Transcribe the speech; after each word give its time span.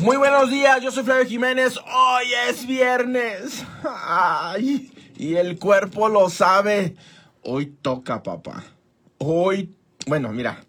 Muy 0.00 0.16
buenos 0.16 0.50
días, 0.50 0.80
yo 0.80 0.90
soy 0.90 1.04
Flavio 1.04 1.26
Jiménez. 1.26 1.76
Hoy 1.76 2.24
es 2.48 2.66
viernes. 2.66 3.66
Ay, 3.84 4.90
y 5.14 5.34
el 5.34 5.58
cuerpo 5.58 6.08
lo 6.08 6.30
sabe. 6.30 6.96
Hoy 7.42 7.66
toca, 7.66 8.22
papá. 8.22 8.64
Hoy, 9.18 9.76
bueno, 10.06 10.32
mira, 10.32 10.64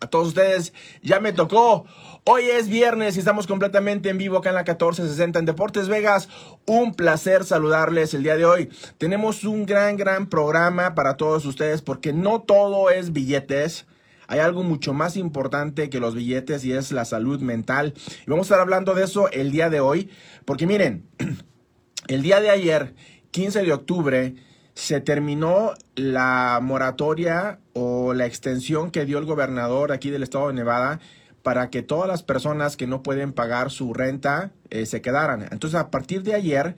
a 0.00 0.06
todos 0.06 0.28
ustedes 0.28 0.74
ya 1.02 1.18
me 1.18 1.32
tocó. 1.32 1.86
Hoy 2.24 2.42
es 2.44 2.68
viernes 2.68 3.16
y 3.16 3.20
estamos 3.20 3.46
completamente 3.46 4.10
en 4.10 4.18
vivo 4.18 4.36
acá 4.36 4.50
en 4.50 4.56
la 4.56 4.64
1460 4.64 5.38
en 5.38 5.46
Deportes 5.46 5.88
Vegas. 5.88 6.28
Un 6.66 6.94
placer 6.94 7.44
saludarles 7.44 8.12
el 8.12 8.22
día 8.22 8.36
de 8.36 8.44
hoy. 8.44 8.68
Tenemos 8.98 9.44
un 9.44 9.64
gran, 9.64 9.96
gran 9.96 10.28
programa 10.28 10.94
para 10.94 11.16
todos 11.16 11.46
ustedes 11.46 11.80
porque 11.80 12.12
no 12.12 12.42
todo 12.42 12.90
es 12.90 13.14
billetes. 13.14 13.86
Hay 14.28 14.40
algo 14.40 14.62
mucho 14.62 14.92
más 14.92 15.16
importante 15.16 15.88
que 15.88 16.00
los 16.00 16.14
billetes 16.14 16.64
y 16.64 16.72
es 16.72 16.92
la 16.92 17.06
salud 17.06 17.40
mental. 17.40 17.94
Y 18.26 18.30
vamos 18.30 18.44
a 18.44 18.48
estar 18.48 18.60
hablando 18.60 18.94
de 18.94 19.04
eso 19.04 19.30
el 19.30 19.50
día 19.50 19.70
de 19.70 19.80
hoy. 19.80 20.10
Porque 20.44 20.66
miren, 20.66 21.08
el 22.08 22.22
día 22.22 22.40
de 22.40 22.50
ayer, 22.50 22.94
15 23.30 23.62
de 23.62 23.72
octubre, 23.72 24.34
se 24.74 25.00
terminó 25.00 25.72
la 25.96 26.60
moratoria 26.62 27.58
o 27.72 28.12
la 28.12 28.26
extensión 28.26 28.90
que 28.90 29.06
dio 29.06 29.18
el 29.18 29.24
gobernador 29.24 29.92
aquí 29.92 30.10
del 30.10 30.22
estado 30.22 30.48
de 30.48 30.54
Nevada 30.54 31.00
para 31.42 31.70
que 31.70 31.82
todas 31.82 32.06
las 32.06 32.22
personas 32.22 32.76
que 32.76 32.86
no 32.86 33.02
pueden 33.02 33.32
pagar 33.32 33.70
su 33.70 33.94
renta 33.94 34.52
eh, 34.68 34.84
se 34.84 35.00
quedaran. 35.00 35.48
Entonces, 35.50 35.80
a 35.80 35.90
partir 35.90 36.22
de 36.22 36.34
ayer, 36.34 36.76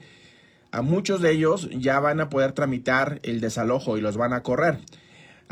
a 0.71 0.81
muchos 0.81 1.21
de 1.21 1.31
ellos 1.31 1.69
ya 1.71 1.99
van 1.99 2.21
a 2.21 2.29
poder 2.29 2.53
tramitar 2.53 3.19
el 3.23 3.41
desalojo 3.41 3.97
y 3.97 4.01
los 4.01 4.15
van 4.15 4.31
a 4.31 4.41
correr. 4.41 4.79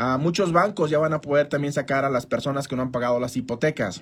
A 0.02 0.18
muchos 0.18 0.54
bancos 0.54 0.90
ya 0.90 0.98
van 0.98 1.12
a 1.12 1.20
poder 1.20 1.50
también 1.50 1.74
sacar 1.74 2.06
a 2.06 2.10
las 2.10 2.26
personas 2.26 2.70
que 2.70 2.76
no 2.78 2.84
han 2.84 2.92
pagado 2.94 3.20
las 3.20 3.36
hipotecas. 3.36 4.02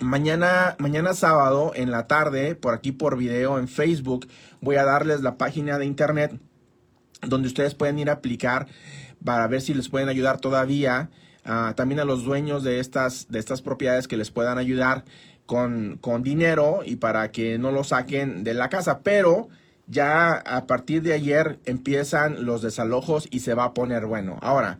Mañana, 0.00 0.76
mañana 0.78 1.14
sábado 1.14 1.72
en 1.74 1.90
la 1.90 2.06
tarde, 2.06 2.54
por 2.54 2.74
aquí 2.74 2.92
por 2.92 3.16
video 3.16 3.58
en 3.58 3.66
Facebook, 3.66 4.28
voy 4.60 4.76
a 4.76 4.84
darles 4.84 5.22
la 5.22 5.36
página 5.36 5.78
de 5.78 5.86
internet 5.86 6.38
donde 7.22 7.48
ustedes 7.48 7.74
pueden 7.74 7.98
ir 7.98 8.08
a 8.08 8.12
aplicar 8.12 8.68
para 9.24 9.48
ver 9.48 9.62
si 9.62 9.74
les 9.74 9.88
pueden 9.88 10.08
ayudar 10.08 10.38
todavía. 10.38 11.10
Uh, 11.44 11.74
también 11.74 11.98
a 11.98 12.04
los 12.04 12.22
dueños 12.22 12.62
de 12.62 12.78
estas, 12.78 13.26
de 13.30 13.40
estas 13.40 13.62
propiedades 13.62 14.06
que 14.06 14.16
les 14.16 14.30
puedan 14.30 14.58
ayudar 14.58 15.04
con, 15.44 15.98
con 16.00 16.22
dinero 16.22 16.82
y 16.86 16.94
para 16.94 17.32
que 17.32 17.58
no 17.58 17.72
lo 17.72 17.82
saquen 17.82 18.44
de 18.44 18.54
la 18.54 18.68
casa. 18.68 19.00
Pero 19.00 19.48
ya 19.88 20.34
a 20.34 20.68
partir 20.68 21.02
de 21.02 21.14
ayer 21.14 21.58
empiezan 21.64 22.46
los 22.46 22.62
desalojos 22.62 23.26
y 23.28 23.40
se 23.40 23.54
va 23.54 23.64
a 23.64 23.74
poner 23.74 24.06
bueno. 24.06 24.38
Ahora, 24.40 24.78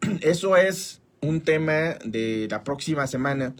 eso 0.20 0.56
es 0.56 1.00
un 1.20 1.42
tema 1.42 1.96
de 2.04 2.48
la 2.50 2.64
próxima 2.64 3.06
semana 3.06 3.54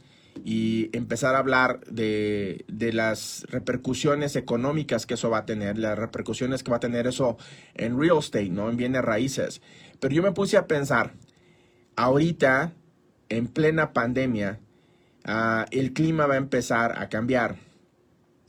y 0.45 0.89
empezar 0.97 1.35
a 1.35 1.39
hablar 1.39 1.81
de, 1.87 2.65
de, 2.69 2.93
las 2.93 3.45
repercusiones 3.51 4.37
económicas 4.37 5.05
que 5.05 5.15
eso 5.15 5.29
va 5.29 5.39
a 5.39 5.47
tener, 5.47 5.77
las 5.77 5.99
repercusiones 5.99 6.63
que 6.63 6.71
va 6.71 6.79
a 6.79 6.81
tener 6.81 7.07
eso 7.07 7.37
en 7.75 8.01
real 8.01 8.19
estate, 8.19 8.49
¿no? 8.49 8.71
En 8.71 8.77
bienes 8.77 9.03
raíces. 9.03 9.61
Pero 9.99 10.15
yo 10.15 10.23
me 10.23 10.33
puse 10.33 10.57
a 10.57 10.67
pensar, 10.67 11.13
ahorita, 11.97 12.73
en 13.29 13.49
plena 13.49 13.93
pandemia, 13.93 14.61
uh, 15.27 15.65
el 15.71 15.93
clima 15.93 16.27
va 16.27 16.35
a 16.35 16.39
empezar 16.39 16.99
a 16.99 17.09
cambiar. 17.09 17.57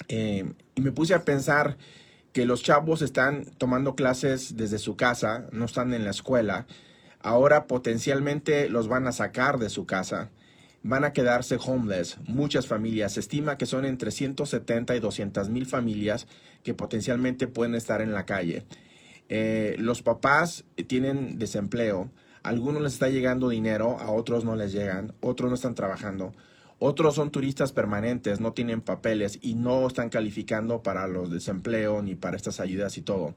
Eh, 0.08 0.54
y 0.76 0.82
me 0.82 0.92
puse 0.92 1.14
a 1.14 1.26
pensar 1.26 1.78
que 2.32 2.46
los 2.46 2.64
chavos 2.64 3.02
están 3.02 3.46
tomando 3.58 3.96
clases 3.96 4.56
desde 4.56 4.78
su 4.78 4.96
casa, 4.96 5.48
no 5.52 5.66
están 5.66 5.94
en 5.94 6.06
la 6.06 6.12
escuela 6.12 6.66
ahora 7.24 7.68
potencialmente 7.68 8.70
los 8.70 8.88
van 8.88 9.08
a 9.08 9.12
sacar 9.12 9.60
de 9.60 9.70
su 9.70 9.86
casa. 9.86 10.30
Van 10.84 11.04
a 11.04 11.14
quedarse 11.14 11.58
homeless. 11.64 12.18
Muchas 12.28 12.68
familias. 12.68 13.14
Se 13.14 13.20
estima 13.20 13.58
que 13.58 13.66
son 13.66 13.86
entre 13.86 14.12
170 14.12 14.96
y 14.96 15.00
200 15.00 15.50
mil 15.50 15.66
familias 15.66 16.28
que 16.64 16.74
potencialmente 16.74 17.48
pueden 17.48 17.76
estar 17.76 18.02
en 18.02 18.14
la 18.14 18.26
calle. 18.26 18.66
Eh, 19.30 19.76
los 19.78 20.02
papás 20.02 20.66
tienen 20.88 21.38
desempleo. 21.38 22.10
A 22.44 22.50
algunos 22.50 22.82
les 22.82 22.94
está 22.94 23.10
llegando 23.10 23.50
dinero, 23.50 24.00
a 24.00 24.10
otros 24.12 24.44
no 24.44 24.56
les 24.56 24.74
llegan, 24.74 25.14
otros 25.22 25.50
no 25.50 25.56
están 25.56 25.76
trabajando. 25.76 26.34
Otros 26.80 27.14
son 27.14 27.30
turistas 27.30 27.72
permanentes, 27.72 28.40
no 28.40 28.54
tienen 28.54 28.82
papeles 28.82 29.38
y 29.44 29.54
no 29.54 29.86
están 29.86 30.10
calificando 30.10 30.82
para 30.82 31.08
los 31.08 31.30
desempleo 31.30 32.02
ni 32.02 32.16
para 32.16 32.36
estas 32.36 32.60
ayudas 32.60 32.98
y 32.98 33.04
todo. 33.04 33.36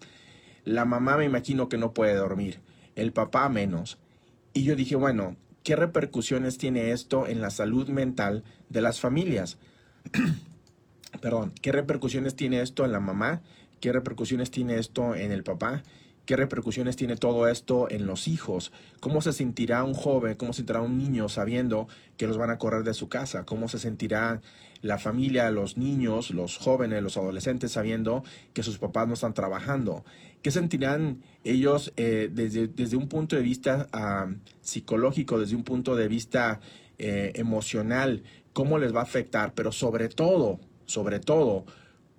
La 0.65 0.87
mamá 0.87 1.19
me 1.19 1.27
imagino 1.27 1.69
que 1.69 1.77
no 1.77 1.93
puede 1.93 2.15
dormir 2.15 2.61
el 2.97 3.13
papá 3.13 3.49
menos. 3.49 3.99
Y 4.53 4.65
yo 4.65 4.77
dije, 4.77 4.97
bueno, 4.97 5.37
¿qué 5.63 5.77
repercusiones 5.77 6.59
tiene 6.59 6.93
esto 6.93 7.27
en 7.27 7.41
la 7.41 7.51
salud 7.51 7.89
mental 7.89 8.45
de 8.69 8.81
las 8.81 9.01
familias? 9.01 9.59
Perdón, 11.21 11.53
¿qué 11.61 11.73
repercusiones 11.73 12.37
tiene 12.37 12.61
esto 12.61 12.85
en 12.85 12.93
la 12.93 13.01
mamá? 13.01 13.43
¿Qué 13.81 13.93
repercusiones 13.93 14.51
tiene 14.51 14.79
esto 14.79 15.15
en 15.15 15.33
el 15.33 15.43
papá? 15.43 15.83
¿Qué 16.27 16.37
repercusiones 16.37 16.97
tiene 16.97 17.17
todo 17.17 17.49
esto 17.49 17.91
en 17.91 18.07
los 18.07 18.29
hijos? 18.29 18.73
¿Cómo 19.01 19.21
se 19.21 19.35
sentirá 19.35 19.85
un 19.85 19.93
joven, 19.93 20.37
cómo 20.37 20.55
se 20.55 20.59
sentirá 20.59 20.81
un 20.81 20.97
niño 20.97 21.29
sabiendo 21.29 21.87
que 22.17 22.27
los 22.27 22.39
van 22.39 22.49
a 22.49 22.57
correr 22.57 22.83
de 22.83 22.95
su 22.95 23.11
casa? 23.11 23.45
¿Cómo 23.45 23.69
se 23.69 23.79
sentirá 23.79 24.41
la 24.81 24.97
familia, 24.97 25.51
los 25.51 25.77
niños, 25.77 26.31
los 26.31 26.57
jóvenes, 26.57 27.03
los 27.03 27.19
adolescentes 27.19 27.73
sabiendo 27.73 28.25
que 28.55 28.63
sus 28.63 28.79
papás 28.79 29.07
no 29.07 29.15
están 29.15 29.35
trabajando? 29.35 30.03
¿Qué 30.41 30.51
sentirán 30.51 31.23
ellos 31.45 31.93
eh, 31.99 32.31
desde, 32.33 32.69
desde, 32.69 32.97
un 32.97 33.09
punto 33.09 33.37
de 33.37 33.43
vista 33.43 33.89
uh, 33.93 34.35
psicológico, 34.63 35.39
desde 35.39 35.57
un 35.57 35.65
punto 35.65 35.95
de 35.95 36.09
vista 36.09 36.61
eh, 36.97 37.33
emocional? 37.35 38.23
¿Cómo 38.55 38.79
les 38.79 38.95
va 38.95 39.01
a 39.01 39.05
afectar? 39.05 39.53
Pero 39.53 39.73
sobre 39.73 40.09
todo, 40.09 40.59
sobre 40.87 41.21
todo, 41.21 41.67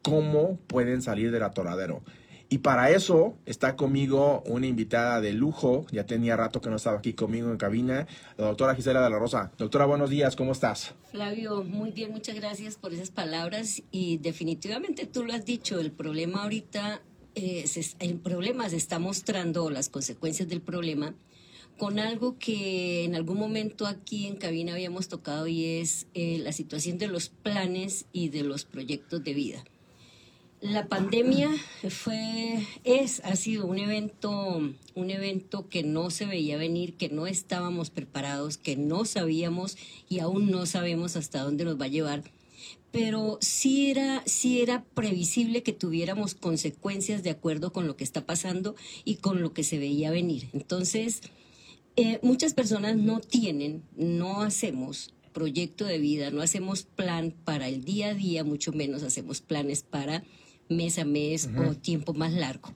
¿cómo 0.04 0.60
pueden 0.68 1.02
salir 1.02 1.32
del 1.32 1.42
atoradero? 1.42 2.04
Y 2.48 2.60
para 2.60 2.92
eso 2.92 3.36
está 3.46 3.76
conmigo 3.76 4.44
una 4.46 4.68
invitada 4.68 5.20
de 5.20 5.34
lujo, 5.34 5.86
ya 5.92 6.06
tenía 6.06 6.38
rato 6.38 6.62
que 6.62 6.70
no 6.70 6.76
estaba 6.76 7.00
aquí 7.00 7.14
conmigo 7.14 7.50
en 7.50 7.58
cabina, 7.58 8.08
la 8.38 8.46
doctora 8.46 8.76
Gisela 8.76 9.02
de 9.02 9.10
la 9.10 9.18
Rosa. 9.18 9.52
Doctora, 9.58 9.86
buenos 9.86 10.12
días, 10.12 10.36
¿cómo 10.36 10.52
estás? 10.52 10.94
Flavio, 11.12 11.64
muy 11.64 11.92
bien, 11.92 12.12
muchas 12.12 12.36
gracias 12.36 12.76
por 12.76 12.94
esas 12.94 13.10
palabras 13.10 13.82
y 13.90 14.18
definitivamente 14.18 15.08
tú 15.08 15.26
lo 15.26 15.34
has 15.34 15.46
dicho, 15.46 15.80
el 15.80 15.92
problema 15.92 16.44
ahorita, 16.44 17.02
eh, 17.34 17.66
el 18.00 18.16
problema 18.20 18.70
se 18.70 18.78
está 18.78 19.00
mostrando, 19.00 19.72
las 19.72 19.90
consecuencias 19.90 20.48
del 20.48 20.62
problema, 20.62 21.16
con 21.80 22.00
algo 22.00 22.38
que 22.38 23.06
en 23.06 23.16
algún 23.16 23.40
momento 23.40 23.88
aquí 23.88 24.28
en 24.28 24.36
cabina 24.36 24.74
habíamos 24.74 25.08
tocado 25.08 25.48
y 25.48 25.80
es 25.80 26.06
eh, 26.14 26.38
la 26.40 26.52
situación 26.52 27.00
de 27.00 27.08
los 27.08 27.30
planes 27.30 28.06
y 28.14 28.30
de 28.30 28.44
los 28.44 28.66
proyectos 28.66 29.24
de 29.24 29.34
vida. 29.34 29.64
La 30.72 30.88
pandemia 30.88 31.52
fue, 31.90 32.66
es, 32.84 33.22
ha 33.24 33.36
sido 33.36 33.68
un 33.68 33.78
evento, 33.78 34.74
un 34.96 35.12
evento 35.12 35.70
que 35.70 35.84
no 35.84 36.10
se 36.10 36.26
veía 36.26 36.58
venir, 36.58 36.96
que 36.96 37.08
no 37.08 37.28
estábamos 37.28 37.92
preparados, 37.92 38.58
que 38.58 38.76
no 38.76 39.06
sabíamos 39.06 39.78
y 40.10 40.22
aún 40.22 40.50
no 40.50 40.66
sabemos 40.66 41.18
hasta 41.18 41.44
dónde 41.44 41.66
nos 41.66 41.80
va 41.80 41.86
a 41.86 41.90
llevar. 41.90 42.24
Pero 42.92 43.38
sí 43.42 43.92
era, 43.92 44.24
sí 44.26 44.60
era 44.60 44.84
previsible 44.96 45.62
que 45.62 45.72
tuviéramos 45.72 46.34
consecuencias 46.34 47.22
de 47.22 47.30
acuerdo 47.30 47.72
con 47.72 47.86
lo 47.86 47.96
que 47.96 48.04
está 48.04 48.26
pasando 48.26 48.76
y 49.04 49.18
con 49.18 49.44
lo 49.44 49.54
que 49.54 49.64
se 49.64 49.78
veía 49.78 50.10
venir. 50.10 50.50
Entonces, 50.52 51.22
eh, 51.96 52.18
muchas 52.24 52.56
personas 52.56 52.98
no 52.98 53.20
tienen, 53.20 53.84
no 53.96 54.42
hacemos 54.42 55.14
proyecto 55.32 55.86
de 55.86 56.00
vida, 56.00 56.32
no 56.32 56.42
hacemos 56.42 56.86
plan 56.86 57.36
para 57.44 57.68
el 57.68 57.84
día 57.84 58.08
a 58.08 58.14
día, 58.16 58.44
mucho 58.44 58.72
menos 58.72 59.04
hacemos 59.04 59.42
planes 59.42 59.84
para 59.84 60.24
mes 60.70 61.00
a 61.00 61.06
mes 61.06 61.50
o 61.58 61.76
tiempo 61.76 62.14
más 62.14 62.34
largo. 62.34 62.74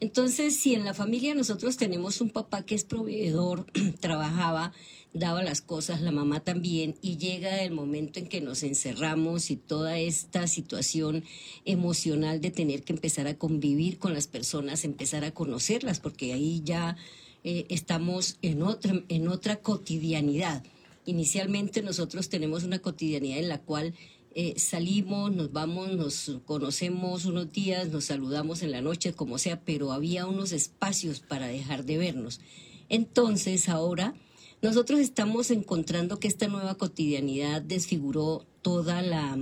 Entonces, 0.00 0.56
si 0.56 0.74
en 0.74 0.86
la 0.86 0.94
familia 0.94 1.34
nosotros 1.34 1.76
tenemos 1.76 2.22
un 2.22 2.30
papá 2.30 2.64
que 2.64 2.74
es 2.74 2.84
proveedor, 2.84 3.66
trabajaba, 4.00 4.72
daba 5.12 5.42
las 5.42 5.60
cosas, 5.60 6.00
la 6.00 6.10
mamá 6.10 6.40
también, 6.40 6.94
y 7.02 7.18
llega 7.18 7.62
el 7.62 7.72
momento 7.72 8.18
en 8.18 8.26
que 8.26 8.40
nos 8.40 8.62
encerramos 8.62 9.50
y 9.50 9.56
toda 9.56 9.98
esta 9.98 10.46
situación 10.46 11.24
emocional 11.66 12.40
de 12.40 12.50
tener 12.50 12.82
que 12.82 12.94
empezar 12.94 13.26
a 13.26 13.36
convivir 13.36 13.98
con 13.98 14.14
las 14.14 14.26
personas, 14.26 14.84
empezar 14.84 15.22
a 15.24 15.32
conocerlas, 15.32 16.00
porque 16.00 16.32
ahí 16.32 16.62
ya 16.64 16.96
eh, 17.44 17.66
estamos 17.68 18.38
en 18.40 18.62
otra, 18.62 19.02
en 19.08 19.28
otra 19.28 19.56
cotidianidad. 19.56 20.64
Inicialmente 21.04 21.82
nosotros 21.82 22.30
tenemos 22.30 22.64
una 22.64 22.78
cotidianidad 22.78 23.38
en 23.38 23.48
la 23.48 23.60
cual 23.60 23.94
eh, 24.32 24.58
salimos, 24.58 25.32
nos 25.32 25.52
vamos, 25.52 25.90
nos 25.92 26.40
conocemos 26.44 27.24
unos 27.24 27.52
días, 27.52 27.88
nos 27.88 28.04
saludamos 28.04 28.62
en 28.62 28.70
la 28.70 28.80
noche, 28.80 29.12
como 29.12 29.38
sea, 29.38 29.60
pero 29.64 29.92
había 29.92 30.26
unos 30.26 30.52
espacios 30.52 31.20
para 31.20 31.48
dejar 31.48 31.84
de 31.84 31.98
vernos. 31.98 32.40
Entonces 32.88 33.68
ahora 33.68 34.14
nosotros 34.62 35.00
estamos 35.00 35.50
encontrando 35.50 36.20
que 36.20 36.28
esta 36.28 36.46
nueva 36.46 36.76
cotidianidad 36.76 37.62
desfiguró 37.62 38.46
toda 38.62 39.02
la 39.02 39.38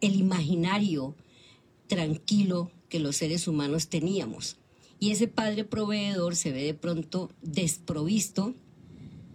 el 0.00 0.14
imaginario 0.14 1.16
tranquilo 1.88 2.70
que 2.88 3.00
los 3.00 3.16
seres 3.16 3.48
humanos 3.48 3.88
teníamos. 3.88 4.56
Y 5.00 5.10
ese 5.10 5.28
padre 5.28 5.64
proveedor 5.64 6.36
se 6.36 6.52
ve 6.52 6.62
de 6.62 6.74
pronto 6.74 7.30
desprovisto 7.42 8.54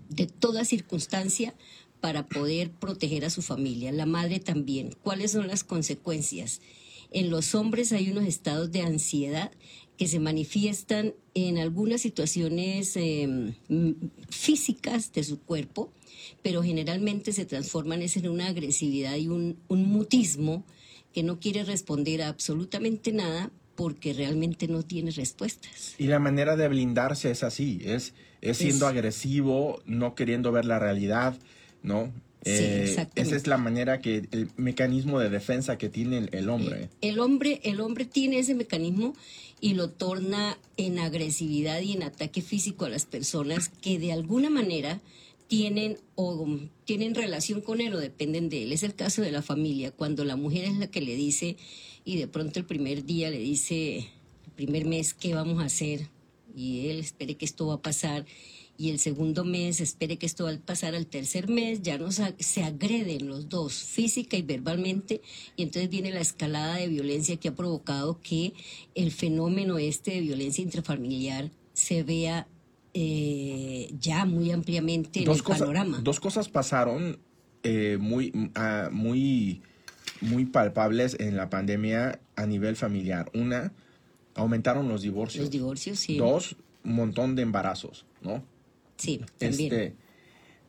de 0.10 0.28
toda 0.28 0.66
circunstancia 0.66 1.54
para 2.04 2.28
poder 2.28 2.70
proteger 2.70 3.24
a 3.24 3.30
su 3.30 3.42
familia, 3.42 3.94
la 3.94 4.06
madre 4.06 4.42
también. 4.42 4.94
¿Cuáles 5.04 5.32
son 5.32 5.48
las 5.48 5.64
consecuencias? 5.64 6.60
En 7.12 7.30
los 7.30 7.56
hombres 7.56 7.94
hay 7.94 8.12
unos 8.12 8.26
estados 8.26 8.74
de 8.74 8.82
ansiedad 8.82 9.52
que 9.98 10.10
se 10.10 10.20
manifiestan 10.20 11.14
en 11.34 11.58
algunas 11.60 12.02
situaciones 12.02 12.98
em, 12.98 13.54
físicas 14.30 15.14
de 15.14 15.24
su 15.24 15.40
cuerpo, 15.40 15.94
pero 16.42 16.62
generalmente 16.62 17.32
se 17.32 17.46
transforman 17.46 18.02
en 18.02 18.28
una 18.28 18.48
agresividad 18.48 19.16
y 19.16 19.30
un, 19.30 19.58
mutismo 19.70 20.66
que 21.14 21.24
no 21.24 21.40
quiere 21.40 21.64
responder 21.64 22.22
a 22.22 22.28
absolutamente 22.28 23.14
nada 23.14 23.50
porque 23.76 24.12
realmente 24.12 24.68
no 24.68 24.84
tiene 24.84 25.12
respuestas. 25.12 25.96
Y 25.98 26.08
la 26.08 26.20
manera 26.20 26.58
de 26.58 26.68
blindarse 26.68 27.32
es 27.32 27.44
así, 27.44 27.80
es, 27.86 28.14
es 28.42 28.58
siendo 28.58 28.88
agresivo, 28.88 29.82
no 29.86 30.16
queriendo 30.16 30.52
ver 30.52 30.66
la 30.66 30.80
realidad, 30.80 31.40
¿no? 31.84 32.12
Eh, 32.46 32.96
esa 33.16 33.36
es 33.36 33.48
la 33.48 33.58
manera 33.58 34.02
que, 34.02 34.28
el 34.32 34.50
mecanismo 34.58 35.20
de 35.20 35.30
defensa 35.30 35.78
que 35.78 35.88
tiene 35.90 36.28
el, 36.32 36.50
hombre. 36.50 36.90
El, 37.02 37.20
hombre. 37.20 37.62
el 37.64 37.80
hombre 37.80 38.06
tiene 38.06 38.40
ese 38.40 38.54
mecanismo 38.54 39.14
y 39.62 39.76
lo 39.76 39.90
torna 39.90 40.58
en 40.76 41.00
agresividad 41.00 41.80
y 41.80 41.94
en 41.94 42.04
ataque 42.04 42.42
físico 42.42 42.86
a 42.86 42.90
las 42.90 43.06
personas 43.06 43.70
que 43.70 43.98
de 43.98 44.12
alguna 44.12 44.50
manera 44.50 45.00
tienen 45.48 45.98
o 46.16 46.48
tienen 46.84 47.16
relación 47.16 47.62
con 47.62 47.80
él 47.80 47.94
o 47.94 48.00
dependen 48.00 48.50
de 48.50 48.64
él. 48.64 48.74
Es 48.74 48.84
el 48.84 48.96
caso 48.96 49.22
de 49.22 49.32
la 49.32 49.42
familia, 49.42 49.92
cuando 49.92 50.26
la 50.26 50.36
mujer 50.36 50.66
es 50.66 50.78
la 50.78 50.88
que 50.88 51.00
le 51.00 51.16
dice 51.16 51.56
y 52.04 52.18
de 52.18 52.28
pronto 52.28 52.60
el 52.60 52.66
primer 52.66 53.06
día 53.06 53.30
le 53.30 53.40
dice, 53.40 53.98
el 53.98 54.52
primer 54.56 54.86
mes, 54.86 55.14
¿qué 55.14 55.34
vamos 55.34 55.62
a 55.62 55.66
hacer? 55.66 56.10
Y 56.56 56.90
él 56.90 57.00
espere 57.00 57.36
que 57.36 57.46
esto 57.46 57.68
va 57.68 57.76
a 57.76 57.82
pasar 57.82 58.26
y 58.84 58.90
el 58.90 59.00
segundo 59.00 59.46
mes 59.46 59.80
espere 59.80 60.18
que 60.18 60.26
esto 60.26 60.44
va 60.44 60.52
a 60.52 60.58
pasar 60.58 60.94
al 60.94 61.08
tercer 61.08 61.48
mes, 61.48 61.84
ya 61.84 61.98
no 61.98 62.10
se 62.12 62.64
agreden 62.64 63.30
los 63.30 63.48
dos, 63.48 63.76
física 63.76 64.36
y 64.36 64.42
verbalmente, 64.42 65.22
y 65.56 65.64
entonces 65.64 65.90
viene 65.90 66.12
la 66.12 66.20
escalada 66.20 66.76
de 66.76 66.90
violencia 66.90 67.38
que 67.38 67.48
ha 67.48 67.56
provocado 67.56 68.20
que 68.20 68.52
el 68.94 69.14
fenómeno 69.14 69.78
este 69.78 70.12
de 70.12 70.20
violencia 70.20 70.62
intrafamiliar 70.62 71.50
se 71.72 72.04
vea 72.04 72.46
eh, 72.94 73.90
ya 74.02 74.26
muy 74.26 74.52
ampliamente 74.52 75.24
en 75.24 75.32
el 75.32 75.42
panorama. 75.42 76.02
Dos 76.04 76.20
cosas 76.20 76.50
pasaron 76.50 77.20
eh, 77.64 77.98
muy, 78.02 78.52
ah, 78.56 78.90
muy, 78.92 79.62
muy 80.20 80.44
palpables 80.44 81.16
en 81.22 81.38
la 81.38 81.50
pandemia 81.50 82.20
a 82.36 82.46
nivel 82.46 82.76
familiar. 82.76 83.32
Una, 83.34 83.72
aumentaron 84.36 84.90
los 84.90 85.04
divorcios. 85.04 85.44
Los 85.44 85.52
divorcios, 85.52 86.00
sí. 86.00 86.18
Dos, 86.18 86.58
un 86.84 86.96
montón 86.96 87.38
de 87.38 87.44
embarazos, 87.44 88.06
¿no? 88.22 88.44
Sí, 89.04 89.20
también. 89.38 89.74
Este, 89.74 89.96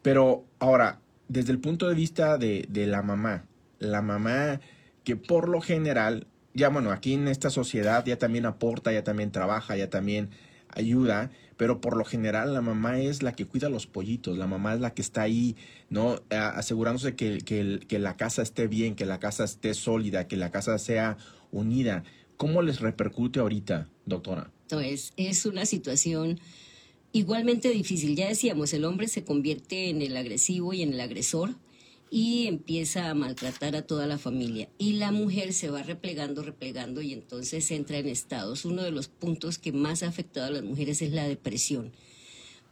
pero 0.03 0.45
ahora, 0.59 1.01
desde 1.29 1.53
el 1.53 1.61
punto 1.61 1.89
de 1.89 1.95
vista 1.95 2.37
de, 2.37 2.67
la 2.73 3.01
mamá, 3.03 3.47
la 3.79 4.03
mamá 4.03 4.61
que 5.05 5.15
por 5.15 5.49
lo 5.49 5.61
general, 5.61 6.27
ya 6.53 6.69
bueno, 6.69 6.91
aquí 6.91 7.15
en 7.15 7.29
esta 7.29 7.49
sociedad 7.49 8.05
ya 8.05 8.19
también 8.19 8.45
aporta, 8.45 8.93
ya 8.93 9.05
también 9.05 9.31
trabaja, 9.31 9.77
ya 9.77 9.91
también 9.91 10.31
ayuda, 10.69 11.31
pero 11.57 11.81
por 11.81 11.97
lo 11.97 12.05
general 12.05 12.55
la 12.55 12.61
mamá 12.61 12.99
es 12.99 13.23
la 13.23 13.35
que 13.35 13.47
cuida 13.47 13.69
los 13.69 13.87
pollitos, 13.87 14.37
la 14.37 14.49
mamá 14.49 14.75
es 14.75 14.81
la 14.81 14.95
que 14.95 15.03
está 15.03 15.23
ahí, 15.23 15.55
¿no? 15.89 16.21
asegurándose 16.31 17.15
que, 17.15 17.39
que, 17.39 17.79
que, 17.87 18.01
la 18.01 18.17
casa 18.17 18.43
esté 18.43 18.67
bien, 18.67 18.97
que 18.97 19.07
la 19.07 19.21
casa 19.21 19.45
esté 19.45 19.75
sólida, 19.75 20.27
que 20.27 20.37
la 20.37 20.51
casa 20.51 20.77
sea 20.79 21.19
unida. 21.53 22.03
¿Cómo 22.37 22.63
les 22.63 22.81
repercute 22.81 23.39
ahorita, 23.39 23.89
doctora? 24.07 24.51
Entonces, 24.63 25.13
es 25.17 25.47
una 25.47 25.67
situación 25.67 26.41
igualmente 27.15 27.71
difícil. 27.71 28.17
Ya 28.17 28.29
decíamos, 28.29 28.75
el 28.75 28.85
hombre 28.85 29.09
se 29.09 29.25
convierte 29.25 29.89
en 29.89 30.03
el 30.03 30.17
agresivo 30.17 30.75
y 30.75 30.83
en 30.83 30.93
el 30.93 31.01
agresor 31.01 31.55
y 32.11 32.49
empieza 32.49 33.09
a 33.09 33.15
maltratar 33.15 33.77
a 33.77 33.87
toda 33.87 34.07
la 34.07 34.19
familia. 34.19 34.69
Y 34.79 34.95
la 34.95 35.13
mujer 35.13 35.53
se 35.53 35.71
va 35.71 35.83
replegando, 35.83 36.43
replegando 36.43 37.01
y 37.03 37.13
entonces 37.13 37.71
entra 37.71 37.99
en 37.99 38.09
estados. 38.09 38.65
Uno 38.65 38.83
de 38.83 38.91
los 38.91 39.09
puntos 39.09 39.59
que 39.59 39.73
más 39.73 40.03
ha 40.03 40.09
afectado 40.09 40.49
a 40.49 40.51
las 40.51 40.65
mujeres 40.65 41.03
es 41.03 41.13
la 41.13 41.27
depresión. 41.27 41.93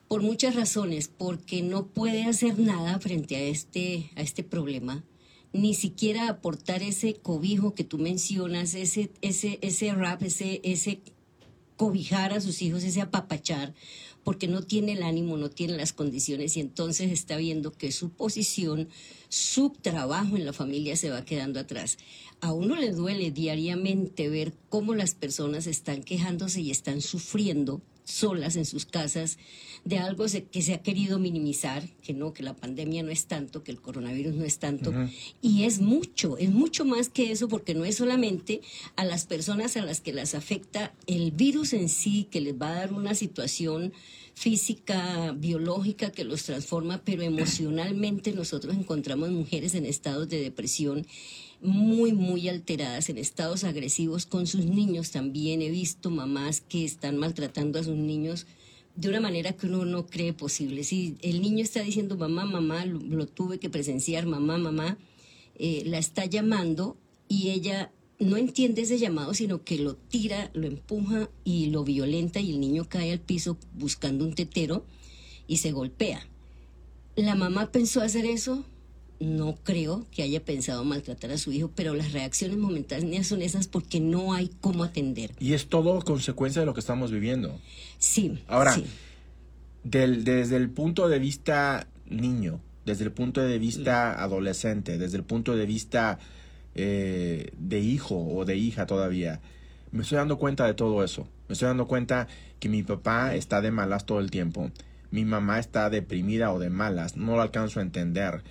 Por 0.08 0.22
muchas 0.22 0.56
razones, 0.56 1.08
porque 1.08 1.62
no 1.62 1.86
puede 1.86 2.24
hacer 2.24 2.58
nada 2.58 2.98
frente 2.98 3.36
a 3.36 3.42
este, 3.42 4.10
a 4.16 4.22
este 4.22 4.42
problema, 4.42 5.04
ni 5.52 5.74
siquiera 5.74 6.28
aportar 6.28 6.82
ese 6.82 7.14
cobijo 7.14 7.74
que 7.74 7.84
tú 7.84 7.98
mencionas, 7.98 8.74
ese, 8.74 9.10
ese, 9.22 9.58
ese 9.62 9.94
rap, 9.94 10.22
ese, 10.22 10.60
ese 10.64 11.00
cobijar 11.82 12.32
a 12.32 12.40
sus 12.40 12.62
hijos, 12.62 12.84
ese 12.84 13.00
apapachar, 13.00 13.74
porque 14.22 14.46
no 14.46 14.62
tiene 14.62 14.92
el 14.92 15.02
ánimo, 15.02 15.36
no 15.36 15.50
tiene 15.50 15.76
las 15.76 15.92
condiciones 15.92 16.56
y 16.56 16.60
entonces 16.60 17.10
está 17.10 17.36
viendo 17.36 17.72
que 17.72 17.90
su 17.90 18.10
posición, 18.10 18.88
su 19.28 19.70
trabajo 19.70 20.36
en 20.36 20.46
la 20.46 20.52
familia 20.52 20.94
se 20.94 21.10
va 21.10 21.24
quedando 21.24 21.58
atrás. 21.58 21.98
A 22.40 22.52
uno 22.52 22.76
le 22.76 22.92
duele 22.92 23.32
diariamente 23.32 24.28
ver 24.28 24.54
cómo 24.68 24.94
las 24.94 25.16
personas 25.16 25.66
están 25.66 26.04
quejándose 26.04 26.60
y 26.60 26.70
están 26.70 27.00
sufriendo 27.00 27.82
solas 28.04 28.56
en 28.56 28.64
sus 28.64 28.86
casas 28.86 29.38
de 29.84 29.98
algo 29.98 30.26
que 30.50 30.62
se 30.62 30.74
ha 30.74 30.82
querido 30.82 31.18
minimizar, 31.18 31.88
que 32.02 32.14
no, 32.14 32.32
que 32.32 32.42
la 32.42 32.54
pandemia 32.54 33.02
no 33.02 33.10
es 33.10 33.26
tanto, 33.26 33.62
que 33.64 33.72
el 33.72 33.80
coronavirus 33.80 34.34
no 34.34 34.44
es 34.44 34.58
tanto, 34.58 34.92
y 35.40 35.64
es 35.64 35.80
mucho, 35.80 36.38
es 36.38 36.50
mucho 36.50 36.84
más 36.84 37.08
que 37.08 37.32
eso, 37.32 37.48
porque 37.48 37.74
no 37.74 37.84
es 37.84 37.96
solamente 37.96 38.60
a 38.96 39.04
las 39.04 39.26
personas 39.26 39.76
a 39.76 39.84
las 39.84 40.00
que 40.00 40.12
las 40.12 40.34
afecta 40.34 40.94
el 41.06 41.32
virus 41.32 41.72
en 41.72 41.88
sí, 41.88 42.28
que 42.30 42.40
les 42.40 42.54
va 42.54 42.70
a 42.70 42.74
dar 42.74 42.92
una 42.92 43.14
situación 43.14 43.92
física, 44.34 45.32
biológica 45.32 46.10
que 46.10 46.24
los 46.24 46.44
transforma, 46.44 47.02
pero 47.04 47.22
emocionalmente 47.22 48.32
nosotros 48.32 48.76
encontramos 48.76 49.30
mujeres 49.30 49.74
en 49.74 49.84
estados 49.84 50.28
de 50.28 50.40
depresión 50.40 51.06
muy, 51.62 52.12
muy 52.12 52.48
alteradas, 52.48 53.08
en 53.08 53.18
estados 53.18 53.64
agresivos 53.64 54.26
con 54.26 54.46
sus 54.46 54.66
niños 54.66 55.10
también. 55.12 55.62
He 55.62 55.70
visto 55.70 56.10
mamás 56.10 56.60
que 56.60 56.84
están 56.84 57.16
maltratando 57.16 57.78
a 57.78 57.84
sus 57.84 57.96
niños 57.96 58.46
de 58.96 59.08
una 59.08 59.20
manera 59.20 59.52
que 59.52 59.66
uno 59.66 59.84
no 59.84 60.06
cree 60.06 60.32
posible. 60.32 60.84
Si 60.84 61.16
el 61.22 61.40
niño 61.40 61.62
está 61.62 61.80
diciendo 61.80 62.16
mamá, 62.16 62.44
mamá, 62.44 62.84
lo, 62.84 63.26
tuve 63.26 63.58
que 63.58 63.70
presenciar, 63.70 64.26
mamá, 64.26 64.58
mamá, 64.58 64.98
eh, 65.56 65.82
la 65.86 65.98
está 65.98 66.26
llamando 66.26 66.96
y 67.28 67.50
ella 67.50 67.92
no 68.18 68.36
entiende 68.36 68.82
ese 68.82 68.98
llamado, 68.98 69.34
sino 69.34 69.64
que 69.64 69.78
lo 69.78 69.94
tira, 69.94 70.50
lo 70.54 70.66
empuja 70.66 71.30
y 71.44 71.66
lo 71.66 71.84
violenta 71.84 72.40
y 72.40 72.50
el 72.50 72.60
niño 72.60 72.88
cae 72.88 73.12
al 73.12 73.20
piso 73.20 73.56
buscando 73.74 74.24
un 74.24 74.34
tetero 74.34 74.84
y 75.46 75.58
se 75.58 75.72
golpea. 75.72 76.26
La 77.16 77.34
mamá 77.34 77.72
pensó 77.72 78.00
hacer 78.00 78.24
eso, 78.24 78.64
no 79.22 79.54
creo 79.62 80.04
que 80.10 80.22
haya 80.22 80.44
pensado 80.44 80.84
maltratar 80.84 81.30
a 81.30 81.38
su 81.38 81.52
hijo, 81.52 81.70
pero 81.74 81.94
las 81.94 82.12
reacciones 82.12 82.56
momentáneas 82.58 83.28
son 83.28 83.40
esas 83.40 83.68
porque 83.68 84.00
no 84.00 84.34
hay 84.34 84.50
cómo 84.60 84.82
atender. 84.82 85.32
Y 85.38 85.52
es 85.52 85.68
todo 85.68 86.02
consecuencia 86.02 86.60
de 86.60 86.66
lo 86.66 86.74
que 86.74 86.80
estamos 86.80 87.12
viviendo. 87.12 87.58
Sí. 87.98 88.42
Ahora, 88.48 88.76
desde 89.84 90.56
el 90.56 90.70
punto 90.70 91.08
de 91.08 91.20
vista 91.20 91.86
niño, 92.08 92.60
desde 92.84 93.04
el 93.04 93.12
punto 93.12 93.40
de 93.40 93.58
vista 93.58 94.20
adolescente, 94.20 94.98
desde 94.98 95.18
el 95.18 95.24
punto 95.24 95.56
de 95.56 95.66
vista 95.66 96.18
eh, 96.74 97.52
de 97.56 97.78
hijo 97.78 98.16
o 98.16 98.44
de 98.44 98.56
hija 98.56 98.86
todavía, 98.86 99.40
me 99.92 100.02
estoy 100.02 100.16
dando 100.16 100.36
cuenta 100.38 100.66
de 100.66 100.74
todo 100.74 101.04
eso. 101.04 101.28
Me 101.48 101.52
estoy 101.52 101.68
dando 101.68 101.86
cuenta 101.86 102.26
que 102.58 102.68
mi 102.68 102.82
papá 102.82 103.36
está 103.36 103.60
de 103.60 103.70
malas 103.70 104.04
todo 104.04 104.18
el 104.18 104.32
tiempo. 104.32 104.72
Mi 105.12 105.24
mamá 105.24 105.60
está 105.60 105.90
deprimida 105.90 106.52
o 106.52 106.58
de 106.58 106.70
malas. 106.70 107.16
No 107.16 107.36
lo 107.36 107.42
alcanzo 107.42 107.78
a 107.78 107.82
entender 107.82 108.42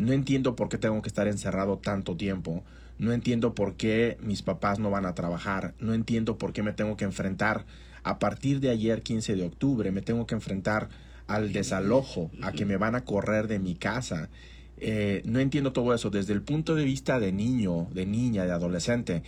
no 0.00 0.14
entiendo 0.14 0.56
por 0.56 0.70
qué 0.70 0.78
tengo 0.78 1.02
que 1.02 1.08
estar 1.08 1.28
encerrado 1.28 1.76
tanto 1.76 2.16
tiempo. 2.16 2.64
No 2.98 3.12
entiendo 3.12 3.54
por 3.54 3.74
qué 3.74 4.16
mis 4.22 4.40
papás 4.40 4.78
no 4.78 4.88
van 4.88 5.04
a 5.04 5.14
trabajar. 5.14 5.74
No 5.78 5.92
entiendo 5.92 6.38
por 6.38 6.54
qué 6.54 6.62
me 6.62 6.72
tengo 6.72 6.96
que 6.96 7.04
enfrentar. 7.04 7.66
A 8.02 8.18
partir 8.18 8.60
de 8.60 8.70
ayer, 8.70 9.02
15 9.02 9.36
de 9.36 9.44
octubre, 9.44 9.92
me 9.92 10.00
tengo 10.00 10.26
que 10.26 10.34
enfrentar 10.34 10.88
al 11.26 11.52
desalojo, 11.52 12.30
a 12.40 12.52
que 12.52 12.64
me 12.64 12.78
van 12.78 12.94
a 12.94 13.04
correr 13.04 13.46
de 13.46 13.58
mi 13.58 13.74
casa. 13.74 14.30
Eh, 14.78 15.20
no 15.26 15.38
entiendo 15.38 15.74
todo 15.74 15.92
eso 15.92 16.08
desde 16.08 16.32
el 16.32 16.40
punto 16.40 16.74
de 16.74 16.84
vista 16.84 17.20
de 17.20 17.32
niño, 17.32 17.86
de 17.92 18.06
niña, 18.06 18.46
de 18.46 18.52
adolescente. 18.52 19.22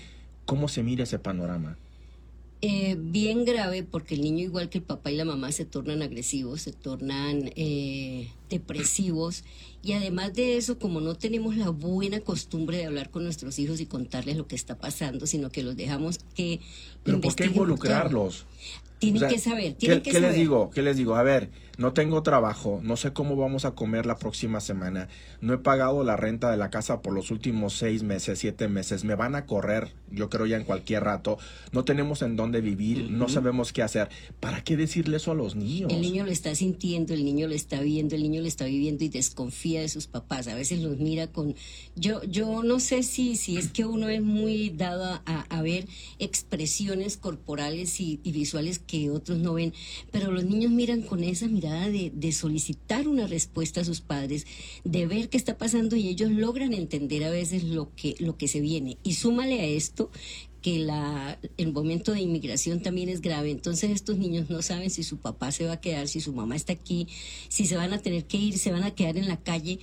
¿Cómo 0.47 0.69
se 0.69 0.83
mira 0.83 1.02
ese 1.02 1.19
panorama? 1.19 1.76
Eh, 2.64 2.97
bien 2.97 3.45
grave 3.45 3.83
porque 3.83 4.14
el 4.14 4.21
niño, 4.21 4.45
igual 4.45 4.69
que 4.69 4.78
el 4.78 4.85
papá 4.85 5.11
y 5.11 5.16
la 5.16 5.25
mamá, 5.25 5.50
se 5.50 5.64
tornan 5.64 6.00
agresivos, 6.00 6.62
se 6.62 6.73
tornan 6.73 7.50
eh, 7.57 8.31
depresivos 8.49 9.42
y 9.83 9.95
además 9.95 10.33
de 10.35 10.57
eso, 10.57 10.78
como 10.78 11.00
no 11.00 11.16
tenemos 11.16 11.57
la 11.57 11.71
buena 11.71 12.21
costumbre 12.21 12.76
de 12.76 12.87
hablar 12.87 13.11
con 13.11 13.25
nuestros 13.25 13.59
hijos 13.59 13.81
y 13.81 13.87
contarles 13.87 14.37
lo 14.37 14.47
que 14.47 14.54
está 14.54 14.78
pasando, 14.78 15.26
sino 15.26 15.50
que 15.50 15.64
los 15.64 15.76
dejamos 15.76 16.21
que... 16.37 16.61
Pero 17.02 17.21
¿por 17.21 17.35
qué 17.35 17.47
involucrarlos? 17.47 18.47
Tienen 19.00 19.28
que 19.28 19.40
saber, 19.40 19.75
tienen 19.75 20.00
¿qué, 20.00 20.12
que 20.12 20.21
les 20.21 20.37
digo? 20.37 20.71
¿Qué 20.71 20.83
les 20.83 20.97
digo? 20.97 21.16
A 21.16 21.25
ver, 21.25 21.50
no 21.79 21.93
tengo 21.93 22.23
trabajo, 22.23 22.81
no 22.83 22.97
sé 22.97 23.12
cómo 23.12 23.37
vamos 23.37 23.64
a 23.64 23.73
comer 23.73 24.07
la 24.07 24.17
próxima 24.17 24.61
semana, 24.61 25.09
no 25.41 25.55
he 25.55 25.59
pagado 25.59 26.05
la 26.05 26.17
renta 26.17 26.50
de 26.50 26.57
la 26.57 26.71
casa 26.71 27.02
por 27.02 27.12
los 27.12 27.31
últimos 27.31 27.75
seis 27.75 28.02
meses, 28.02 28.38
siete 28.38 28.69
meses, 28.69 29.05
me 29.05 29.14
van 29.14 29.35
a 29.35 29.47
correr, 29.47 29.93
yo 30.11 30.29
creo 30.29 30.47
ya 30.47 30.57
en 30.57 30.64
cualquier 30.64 31.05
rato, 31.05 31.38
no 31.73 31.85
tenemos 31.85 32.23
en 32.23 32.37
dónde 32.37 32.61
vivir, 32.61 33.11
no 33.11 33.29
sabemos 33.29 33.73
qué 33.73 33.83
hacer. 33.83 34.09
¿Para 34.41 34.62
qué 34.62 34.76
decirle 34.76 35.17
eso 35.17 35.31
a 35.31 35.35
los 35.35 35.57
niños? 35.57 35.93
El 35.93 36.00
niño 36.00 36.25
lo 36.25 36.31
está 36.31 36.55
sintiendo, 36.55 37.14
el 37.14 37.25
niño 37.25 37.49
lo 37.49 37.55
está 37.55 37.81
viendo, 37.81 38.14
el 38.14 38.23
niño 38.23 38.43
le 38.43 38.49
está 38.49 38.64
viviendo 38.64 39.05
y 39.05 39.09
desconfía 39.09 39.81
de 39.81 39.88
sus 39.88 40.07
papás. 40.07 40.49
A 40.49 40.55
veces 40.55 40.81
los 40.81 40.99
mira 40.99 41.29
con... 41.29 41.55
Yo, 41.97 42.23
yo 42.25 42.62
no 42.62 42.81
sé 42.81 43.02
si, 43.02 43.37
si 43.37 43.57
es 43.57 43.69
que 43.69 43.85
uno 43.85 44.09
es 44.09 44.23
muy 44.23 44.71
dado 44.71 45.21
a, 45.25 45.62
ver 45.62 45.87
expresiones 46.19 47.17
corporales 47.17 48.00
y, 48.00 48.21
visuales 48.25 48.81
que 48.81 49.11
otros 49.11 49.38
no 49.38 49.55
ven, 49.55 49.73
pero 50.11 50.33
los 50.33 50.45
niños 50.45 50.73
miran 50.73 51.02
con 51.02 51.23
esa 51.23 51.47
de, 51.62 52.33
solicitar 52.33 53.09
una 53.09 53.26
respuesta 53.26 53.81
a 53.81 53.85
sus 53.85 54.00
padres, 54.00 54.47
de 54.85 55.07
ver 55.07 55.28
qué 55.28 55.37
está 55.37 55.57
pasando 55.57 55.97
y 55.97 56.09
ellos 56.09 56.31
logran 56.31 56.75
entender 56.75 57.25
a 57.25 57.31
veces 57.31 57.64
lo 57.64 57.95
que, 57.95 58.14
lo 58.19 58.37
que 58.37 58.49
se 58.49 58.61
viene. 58.61 58.99
Y 59.02 59.14
súmale 59.14 59.61
a 59.61 59.64
esto 59.64 60.11
que 60.62 60.88
el 61.57 61.73
momento 61.73 62.12
de 62.12 62.21
inmigración 62.21 62.81
también 62.81 63.09
es 63.09 63.21
grave. 63.21 63.50
Entonces 63.50 63.90
estos 63.90 64.19
niños 64.19 64.49
no 64.49 64.62
saben 64.62 64.90
si 64.90 65.02
su 65.02 65.19
papá 65.19 65.50
se 65.52 65.66
va 65.66 65.75
a 65.75 65.81
quedar, 65.81 66.09
si 66.09 66.21
su 66.21 66.33
mamá 66.33 66.57
está 66.57 66.73
aquí, 66.73 67.09
si 67.49 67.66
se 67.66 67.76
van 67.76 67.92
a 67.92 67.99
tener 67.99 68.25
que 68.26 68.37
ir, 68.37 68.59
se 68.59 68.71
van 68.71 68.85
a 68.85 68.95
quedar 68.95 69.16
en 69.16 69.28
la 69.28 69.38
calle. 69.38 69.81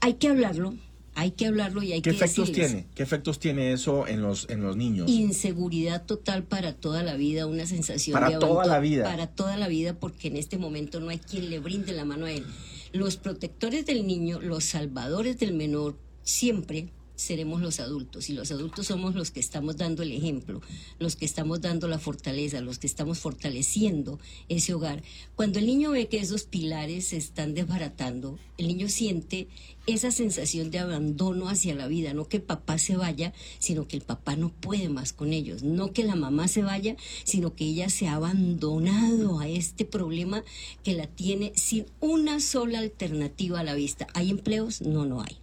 Hay 0.00 0.14
que 0.14 0.28
hablarlo, 0.28 0.74
hay 1.14 1.32
que 1.32 1.46
hablarlo 1.46 1.82
y 1.82 1.92
hay 1.92 2.00
¿Qué 2.02 2.10
que 2.10 2.16
efectos 2.16 2.52
tiene? 2.52 2.86
¿Qué 2.94 3.02
efectos 3.02 3.38
tiene 3.38 3.72
eso 3.72 4.06
en 4.06 4.22
los 4.22 4.48
en 4.48 4.62
los 4.62 4.76
niños? 4.76 5.10
Inseguridad 5.10 6.04
total 6.06 6.44
para 6.44 6.74
toda 6.74 7.02
la 7.02 7.16
vida, 7.16 7.46
una 7.46 7.66
sensación 7.66 8.14
para 8.14 8.38
toda 8.38 8.64
la 8.64 8.78
vida. 8.80 9.04
Para 9.04 9.26
toda 9.26 9.56
la 9.56 9.68
vida 9.68 9.98
porque 9.98 10.28
en 10.28 10.36
este 10.36 10.58
momento 10.58 11.00
no 11.00 11.10
hay 11.10 11.18
quien 11.18 11.50
le 11.50 11.58
brinde 11.58 11.92
la 11.92 12.04
mano 12.04 12.26
a 12.26 12.32
él. 12.32 12.46
Los 12.92 13.16
protectores 13.16 13.86
del 13.86 14.06
niño, 14.06 14.40
los 14.40 14.64
salvadores 14.64 15.38
del 15.38 15.54
menor 15.54 15.98
siempre 16.22 16.88
seremos 17.22 17.62
los 17.62 17.78
adultos 17.78 18.28
y 18.28 18.32
los 18.32 18.50
adultos 18.50 18.88
somos 18.88 19.14
los 19.14 19.30
que 19.30 19.40
estamos 19.40 19.76
dando 19.76 20.02
el 20.02 20.12
ejemplo, 20.12 20.60
los 20.98 21.14
que 21.16 21.24
estamos 21.24 21.60
dando 21.60 21.86
la 21.86 21.98
fortaleza, 21.98 22.60
los 22.60 22.78
que 22.78 22.88
estamos 22.88 23.18
fortaleciendo 23.18 24.18
ese 24.48 24.74
hogar. 24.74 25.02
Cuando 25.36 25.60
el 25.60 25.66
niño 25.66 25.92
ve 25.92 26.08
que 26.08 26.18
esos 26.18 26.44
pilares 26.44 27.08
se 27.08 27.16
están 27.16 27.54
desbaratando, 27.54 28.38
el 28.58 28.66
niño 28.66 28.88
siente 28.88 29.48
esa 29.86 30.10
sensación 30.10 30.70
de 30.70 30.80
abandono 30.80 31.48
hacia 31.48 31.74
la 31.74 31.86
vida, 31.86 32.12
no 32.12 32.28
que 32.28 32.40
papá 32.40 32.78
se 32.78 32.96
vaya, 32.96 33.32
sino 33.58 33.86
que 33.86 33.96
el 33.96 34.02
papá 34.02 34.36
no 34.36 34.50
puede 34.50 34.88
más 34.88 35.12
con 35.12 35.32
ellos, 35.32 35.62
no 35.62 35.92
que 35.92 36.04
la 36.04 36.16
mamá 36.16 36.48
se 36.48 36.62
vaya, 36.62 36.96
sino 37.24 37.54
que 37.54 37.64
ella 37.64 37.88
se 37.88 38.08
ha 38.08 38.14
abandonado 38.14 39.38
a 39.38 39.48
este 39.48 39.84
problema 39.84 40.44
que 40.82 40.94
la 40.94 41.06
tiene 41.06 41.52
sin 41.54 41.86
una 42.00 42.40
sola 42.40 42.80
alternativa 42.80 43.60
a 43.60 43.64
la 43.64 43.74
vista. 43.74 44.06
¿Hay 44.14 44.30
empleos? 44.30 44.82
No, 44.82 45.04
no 45.04 45.22
hay 45.22 45.38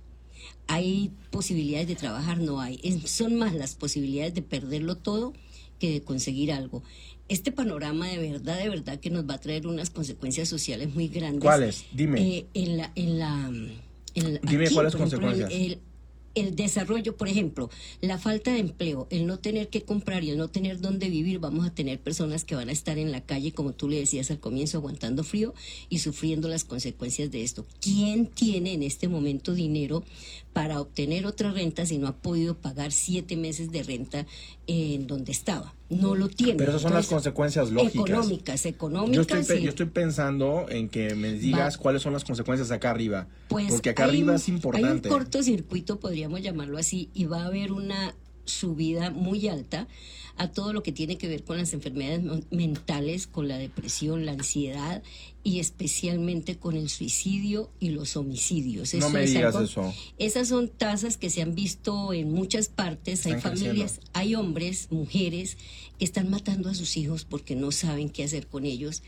hay 0.69 1.11
posibilidades 1.31 1.87
de 1.87 1.95
trabajar, 1.95 2.37
no 2.37 2.61
hay. 2.61 2.79
son 3.05 3.35
más 3.35 3.55
las 3.55 3.75
posibilidades 3.75 4.35
de 4.35 4.43
perderlo 4.43 4.95
todo 4.95 5.33
que 5.79 5.91
de 5.91 6.01
conseguir 6.01 6.51
algo. 6.51 6.83
Este 7.27 7.51
panorama 7.51 8.07
de 8.07 8.19
verdad, 8.19 8.57
de 8.57 8.69
verdad 8.69 8.99
que 8.99 9.09
nos 9.09 9.27
va 9.27 9.33
a 9.35 9.39
traer 9.39 9.65
unas 9.65 9.89
consecuencias 9.89 10.47
sociales 10.47 10.93
muy 10.93 11.07
grandes. 11.07 11.41
¿Cuáles? 11.41 11.85
Dime. 11.91 12.21
Eh, 12.21 12.45
en 12.53 12.77
la, 12.77 12.91
en 12.95 13.19
la, 13.19 13.51
Dime 14.43 14.69
cuáles 14.69 14.95
consecuencias 14.95 15.51
el 16.35 16.55
desarrollo, 16.55 17.15
por 17.17 17.27
ejemplo, 17.27 17.69
la 18.01 18.17
falta 18.17 18.53
de 18.53 18.59
empleo, 18.59 19.07
el 19.09 19.25
no 19.25 19.39
tener 19.39 19.69
que 19.69 19.83
comprar 19.83 20.23
y 20.23 20.29
el 20.29 20.37
no 20.37 20.47
tener 20.49 20.79
dónde 20.79 21.09
vivir, 21.09 21.39
vamos 21.39 21.65
a 21.65 21.73
tener 21.73 21.99
personas 21.99 22.45
que 22.45 22.55
van 22.55 22.69
a 22.69 22.71
estar 22.71 22.97
en 22.97 23.11
la 23.11 23.21
calle, 23.21 23.51
como 23.51 23.73
tú 23.73 23.89
le 23.89 23.99
decías 23.99 24.31
al 24.31 24.39
comienzo, 24.39 24.77
aguantando 24.77 25.23
frío 25.23 25.53
y 25.89 25.99
sufriendo 25.99 26.47
las 26.47 26.63
consecuencias 26.63 27.31
de 27.31 27.43
esto. 27.43 27.65
¿Quién 27.81 28.27
tiene 28.27 28.73
en 28.73 28.83
este 28.83 29.07
momento 29.07 29.53
dinero 29.53 30.03
para 30.59 30.81
obtener 30.81 31.25
otra 31.25 31.53
renta 31.53 31.85
si 31.85 31.99
no 31.99 32.09
ha 32.09 32.17
podido 32.17 32.53
pagar 32.53 32.91
siete 32.91 33.37
meses 33.37 33.71
de 33.71 33.81
renta 33.81 34.25
en 34.67 35.07
donde 35.07 35.31
estaba? 35.31 35.73
No 35.89 36.15
lo 36.15 36.27
tiene. 36.27 36.55
Pero 36.55 36.71
esas 36.71 36.81
son 36.81 36.93
las 36.93 37.07
consecuencias 37.07 37.71
lógicas. 37.71 38.09
Económicas, 38.09 38.65
económicas. 38.65 39.27
Yo 39.27 39.37
estoy, 39.39 39.61
yo 39.61 39.69
estoy 39.69 39.85
pensando 39.85 40.65
en 40.67 40.89
que 40.89 41.15
me 41.15 41.31
digas 41.31 41.77
cuáles 41.77 42.01
son 42.01 42.11
las 42.11 42.25
consecuencias 42.25 42.71
acá 42.71 42.91
arriba. 42.91 43.29
Pues 43.47 43.71
porque 43.71 43.91
acá 43.91 44.03
arriba 44.03 44.35
es 44.35 44.49
importante. 44.49 45.07
Hay 45.07 45.13
un 45.13 45.17
cortocircuito, 45.17 45.97
podríamos 46.01 46.41
llamarlo 46.41 46.77
así, 46.77 47.09
y 47.13 47.23
va 47.23 47.43
a 47.43 47.45
haber 47.45 47.71
una 47.71 48.13
subida 48.49 49.11
muy 49.11 49.47
alta 49.47 49.87
a 50.35 50.51
todo 50.51 50.71
lo 50.71 50.83
que 50.83 50.91
tiene 50.91 51.17
que 51.17 51.27
ver 51.27 51.43
con 51.43 51.57
las 51.57 51.73
enfermedades 51.73 52.45
mentales, 52.49 53.27
con 53.27 53.47
la 53.47 53.57
depresión, 53.57 54.25
la 54.25 54.31
ansiedad 54.31 55.03
y 55.43 55.59
especialmente 55.59 56.57
con 56.57 56.75
el 56.75 56.89
suicidio 56.89 57.69
y 57.79 57.89
los 57.89 58.15
homicidios. 58.15 58.93
no 58.93 59.09
me 59.09 59.25
digas 59.25 59.55
eso. 59.55 59.93
Esas 60.17 60.47
son 60.47 60.69
tasas 60.69 61.17
que 61.17 61.29
se 61.29 61.41
han 61.41 61.55
visto 61.55 62.13
en 62.13 62.31
muchas 62.31 62.69
partes. 62.69 63.25
hay 63.25 63.41
familias, 63.41 63.99
hay 64.13 64.35
hombres, 64.35 64.87
mujeres 64.91 65.57
que 65.97 66.05
están 66.05 66.29
matando 66.29 66.69
a 66.69 66.73
sus 66.73 66.95
hijos 66.97 67.25
porque 67.25 67.55
no 67.55 67.71
saben 67.71 68.09
qué 68.09 68.23
hacer 68.23 68.47
con 68.47 68.65
ellos 68.65 69.03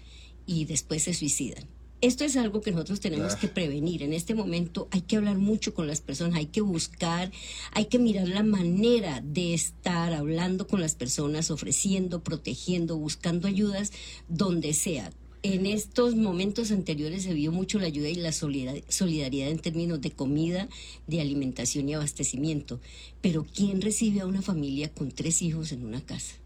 y 0.46 0.66
después 0.66 1.04
se 1.04 1.14
suicidan. 1.14 1.66
Esto 2.02 2.24
es 2.24 2.36
algo 2.36 2.62
que 2.62 2.72
nosotros 2.72 3.00
tenemos 3.00 3.36
que 3.36 3.48
prevenir. 3.48 4.02
En 4.02 4.14
este 4.14 4.34
momento 4.34 4.88
hay 4.90 5.02
que 5.02 5.18
hablar 5.18 5.38
mucho 5.38 5.76
con 5.76 5.86
las 5.86 6.02
personas, 6.02 6.40
hay 6.40 6.48
que 6.48 6.62
buscar, 6.62 7.32
hay 7.74 7.86
que 7.86 8.00
mirar 8.00 8.28
la 8.28 8.42
manera 8.42 9.22
de 9.24 9.54
estar 9.54 10.12
hablando 10.12 10.66
con 10.66 10.82
las 10.82 10.96
personas, 10.96 11.52
ofreciendo, 11.52 12.24
protegiendo, 12.24 12.98
buscando 12.98 13.48
ayudas 13.48 13.92
donde 14.28 14.74
sea. 14.74 15.12
En 15.44 15.68
estos 15.68 16.16
momentos 16.16 16.72
anteriores 16.72 17.22
se 17.22 17.36
vio 17.36 17.52
mucho 17.52 17.78
la 17.78 17.86
ayuda 17.86 18.10
y 18.10 18.16
la 18.16 18.32
solidaridad 18.32 19.50
en 19.50 19.60
términos 19.60 20.02
de 20.02 20.10
comida, 20.10 20.70
de 21.06 21.22
alimentación 21.22 21.88
y 21.88 21.94
abastecimiento. 21.94 22.80
Pero 23.22 23.46
¿quién 23.46 23.80
recibe 23.80 24.22
a 24.22 24.26
una 24.26 24.42
familia 24.42 24.92
con 24.92 25.12
tres 25.12 25.44
hijos 25.44 25.72
en 25.72 25.86
una 25.86 26.02
casa? 26.02 26.41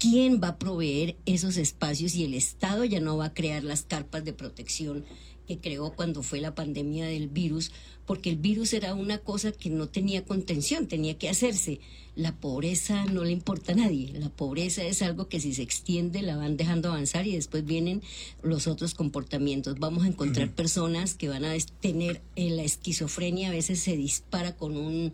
Quién 0.00 0.40
va 0.42 0.48
a 0.48 0.58
proveer 0.58 1.16
esos 1.26 1.58
espacios 1.58 2.14
y 2.14 2.24
el 2.24 2.32
Estado 2.32 2.84
ya 2.84 3.00
no 3.00 3.18
va 3.18 3.26
a 3.26 3.34
crear 3.34 3.62
las 3.62 3.82
carpas 3.82 4.24
de 4.24 4.32
protección 4.32 5.04
que 5.46 5.58
creó 5.58 5.92
cuando 5.94 6.22
fue 6.22 6.40
la 6.40 6.54
pandemia 6.54 7.06
del 7.06 7.28
virus, 7.28 7.70
porque 8.06 8.30
el 8.30 8.36
virus 8.36 8.72
era 8.72 8.94
una 8.94 9.18
cosa 9.18 9.52
que 9.52 9.68
no 9.68 9.88
tenía 9.88 10.24
contención, 10.24 10.86
tenía 10.86 11.18
que 11.18 11.28
hacerse. 11.28 11.80
La 12.16 12.34
pobreza 12.34 13.04
no 13.06 13.24
le 13.24 13.32
importa 13.32 13.72
a 13.72 13.74
nadie, 13.74 14.12
la 14.14 14.30
pobreza 14.30 14.84
es 14.84 15.02
algo 15.02 15.28
que 15.28 15.38
si 15.38 15.52
se 15.52 15.62
extiende 15.62 16.22
la 16.22 16.36
van 16.36 16.56
dejando 16.56 16.88
avanzar 16.88 17.26
y 17.26 17.34
después 17.34 17.64
vienen 17.64 18.00
los 18.42 18.68
otros 18.68 18.94
comportamientos. 18.94 19.78
Vamos 19.80 20.04
a 20.04 20.08
encontrar 20.08 20.50
personas 20.54 21.14
que 21.14 21.28
van 21.28 21.44
a 21.44 21.52
tener 21.80 22.22
eh, 22.36 22.50
la 22.50 22.62
esquizofrenia, 22.62 23.48
a 23.48 23.52
veces 23.52 23.80
se 23.80 23.96
dispara 23.96 24.56
con 24.56 24.76
un 24.76 25.12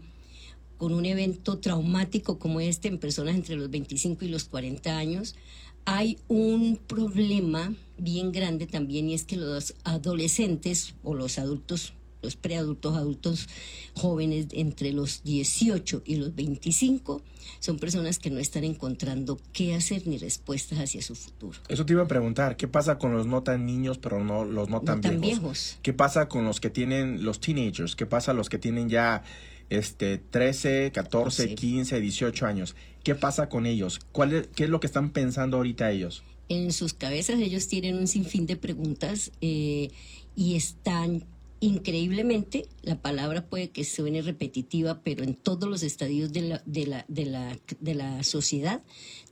con 0.78 0.92
un 0.92 1.06
evento 1.06 1.58
traumático 1.58 2.38
como 2.38 2.60
este 2.60 2.88
en 2.88 2.98
personas 2.98 3.34
entre 3.34 3.56
los 3.56 3.70
25 3.70 4.24
y 4.24 4.28
los 4.28 4.44
40 4.44 4.96
años, 4.96 5.34
hay 5.86 6.18
un 6.28 6.78
problema 6.86 7.72
bien 7.96 8.32
grande 8.32 8.66
también 8.66 9.08
y 9.08 9.14
es 9.14 9.24
que 9.24 9.36
los 9.36 9.74
adolescentes 9.84 10.94
o 11.04 11.14
los 11.14 11.38
adultos, 11.38 11.94
los 12.22 12.34
preadultos, 12.34 12.96
adultos 12.96 13.48
jóvenes 13.94 14.48
entre 14.50 14.92
los 14.92 15.22
18 15.22 16.02
y 16.04 16.16
los 16.16 16.34
25 16.34 17.22
son 17.60 17.78
personas 17.78 18.18
que 18.18 18.30
no 18.30 18.40
están 18.40 18.64
encontrando 18.64 19.38
qué 19.52 19.74
hacer 19.74 20.08
ni 20.08 20.18
respuestas 20.18 20.80
hacia 20.80 21.00
su 21.02 21.14
futuro. 21.14 21.58
Eso 21.68 21.86
te 21.86 21.92
iba 21.92 22.02
a 22.02 22.08
preguntar, 22.08 22.56
¿qué 22.56 22.66
pasa 22.66 22.98
con 22.98 23.12
los 23.12 23.26
no 23.26 23.44
tan 23.44 23.64
niños 23.64 23.98
pero 23.98 24.22
no 24.24 24.44
los 24.44 24.68
no 24.68 24.80
tan, 24.80 25.00
viejos? 25.00 25.20
viejos? 25.20 25.78
¿Qué 25.82 25.92
pasa 25.92 26.28
con 26.28 26.44
los 26.44 26.60
que 26.60 26.68
tienen 26.68 27.24
los 27.24 27.38
teenagers? 27.38 27.94
¿Qué 27.94 28.06
pasa 28.06 28.32
los 28.32 28.48
que 28.48 28.58
tienen 28.58 28.88
ya 28.88 29.22
este, 29.70 30.18
13, 30.18 30.92
14, 30.92 31.54
15, 31.54 32.00
18 32.00 32.46
años. 32.46 32.76
¿Qué 33.02 33.14
pasa 33.14 33.48
con 33.48 33.66
ellos? 33.66 34.00
¿Cuál 34.12 34.48
¿Qué 34.54 34.64
es 34.64 34.70
lo 34.70 34.80
que 34.80 34.86
están 34.86 35.10
pensando 35.10 35.58
ahorita 35.58 35.90
ellos? 35.90 36.24
En 36.48 36.72
sus 36.72 36.92
cabezas 36.92 37.40
ellos 37.40 37.68
tienen 37.68 37.96
un 37.96 38.06
sinfín 38.06 38.46
de 38.46 38.56
preguntas 38.56 39.32
eh, 39.40 39.90
y 40.36 40.54
están 40.56 41.24
increíblemente, 41.60 42.66
la 42.82 43.00
palabra 43.00 43.46
puede 43.46 43.70
que 43.70 43.84
suene 43.84 44.22
repetitiva, 44.22 45.00
pero 45.02 45.24
en 45.24 45.34
todos 45.34 45.68
los 45.68 45.82
estadios 45.82 46.32
de 46.32 46.42
la, 46.42 46.62
de 46.66 46.86
la, 46.86 47.04
de 47.08 47.26
la, 47.26 47.58
de 47.80 47.94
la 47.94 48.22
sociedad 48.22 48.82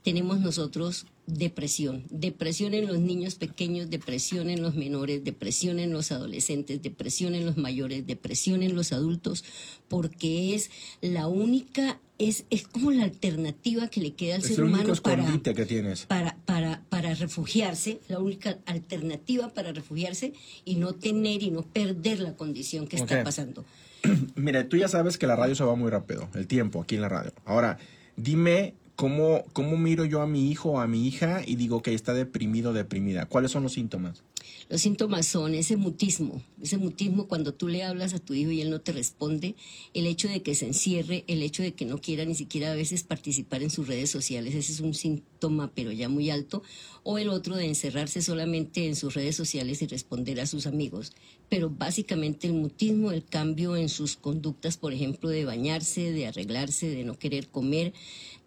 tenemos 0.03 0.39
nosotros 0.39 1.05
depresión. 1.27 2.03
Depresión 2.09 2.73
en 2.73 2.87
los 2.87 2.99
niños 2.99 3.35
pequeños, 3.35 3.89
depresión 3.89 4.49
en 4.49 4.61
los 4.61 4.75
menores, 4.75 5.23
depresión 5.23 5.79
en 5.79 5.91
los 5.91 6.11
adolescentes, 6.11 6.81
depresión 6.81 7.35
en 7.35 7.45
los 7.45 7.57
mayores, 7.57 8.05
depresión 8.05 8.63
en 8.63 8.75
los 8.75 8.91
adultos, 8.91 9.43
porque 9.87 10.53
es 10.53 10.69
la 11.01 11.27
única, 11.27 11.99
es, 12.17 12.45
es 12.49 12.67
como 12.67 12.91
la 12.91 13.03
alternativa 13.03 13.87
que 13.87 14.01
le 14.01 14.13
queda 14.13 14.35
al 14.35 14.41
ser 14.41 14.63
humano 14.63 14.93
para, 15.01 15.25
que 15.41 15.65
tienes. 15.65 16.05
para, 16.05 16.37
para, 16.45 16.81
para 16.89 17.13
refugiarse, 17.13 17.99
la 18.07 18.19
única 18.19 18.57
alternativa 18.65 19.49
para 19.49 19.71
refugiarse 19.73 20.33
y 20.63 20.75
no 20.75 20.93
tener 20.93 21.43
y 21.43 21.51
no 21.51 21.61
perder 21.63 22.19
la 22.19 22.35
condición 22.35 22.87
que 22.87 22.95
está 22.95 23.23
pasando. 23.23 23.65
Mira, 24.35 24.69
tú 24.69 24.77
ya 24.77 24.87
sabes 24.87 25.17
que 25.17 25.27
la 25.27 25.35
radio 25.35 25.55
se 25.55 25.63
va 25.63 25.75
muy 25.75 25.89
rápido, 25.89 26.29
el 26.35 26.47
tiempo 26.47 26.81
aquí 26.81 26.95
en 26.95 27.01
la 27.01 27.09
radio. 27.09 27.33
Ahora, 27.45 27.77
dime 28.15 28.73
¿cómo, 28.95 29.43
¿cómo 29.53 29.77
miro 29.77 30.05
yo 30.05 30.21
a 30.21 30.27
mi 30.27 30.49
hijo 30.49 30.71
o 30.71 30.79
a 30.79 30.87
mi 30.87 31.07
hija 31.07 31.41
y 31.45 31.55
digo 31.55 31.81
que 31.81 31.93
está 31.93 32.13
deprimido 32.13 32.71
o 32.71 32.73
deprimida? 32.73 33.25
¿Cuáles 33.25 33.51
son 33.51 33.63
los 33.63 33.73
síntomas? 33.73 34.23
Los 34.69 34.81
síntomas 34.81 35.27
son 35.27 35.53
ese 35.53 35.77
mutismo, 35.77 36.41
ese 36.61 36.77
mutismo 36.77 37.27
cuando 37.27 37.53
tú 37.53 37.67
le 37.67 37.83
hablas 37.83 38.13
a 38.13 38.19
tu 38.19 38.33
hijo 38.33 38.51
y 38.51 38.61
él 38.61 38.69
no 38.69 38.81
te 38.81 38.91
responde, 38.91 39.55
el 39.93 40.07
hecho 40.07 40.27
de 40.27 40.41
que 40.41 40.55
se 40.55 40.65
encierre, 40.65 41.23
el 41.27 41.43
hecho 41.43 41.61
de 41.61 41.73
que 41.73 41.85
no 41.85 41.99
quiera 41.99 42.25
ni 42.25 42.35
siquiera 42.35 42.71
a 42.71 42.75
veces 42.75 43.03
participar 43.03 43.61
en 43.61 43.69
sus 43.69 43.87
redes 43.87 44.09
sociales, 44.09 44.55
ese 44.55 44.71
es 44.71 44.79
un 44.79 44.93
síntoma 44.93 45.71
pero 45.75 45.91
ya 45.91 46.09
muy 46.09 46.29
alto, 46.29 46.63
o 47.03 47.19
el 47.19 47.29
otro 47.29 47.55
de 47.55 47.65
encerrarse 47.65 48.21
solamente 48.21 48.87
en 48.87 48.95
sus 48.95 49.13
redes 49.13 49.35
sociales 49.35 49.81
y 49.81 49.87
responder 49.87 50.39
a 50.39 50.47
sus 50.47 50.65
amigos. 50.65 51.13
Pero 51.49 51.69
básicamente 51.69 52.47
el 52.47 52.53
mutismo, 52.53 53.11
el 53.11 53.23
cambio 53.23 53.75
en 53.75 53.89
sus 53.89 54.15
conductas, 54.15 54.77
por 54.77 54.93
ejemplo, 54.93 55.29
de 55.29 55.45
bañarse, 55.45 56.11
de 56.11 56.25
arreglarse, 56.25 56.89
de 56.89 57.03
no 57.03 57.19
querer 57.19 57.47
comer, 57.47 57.93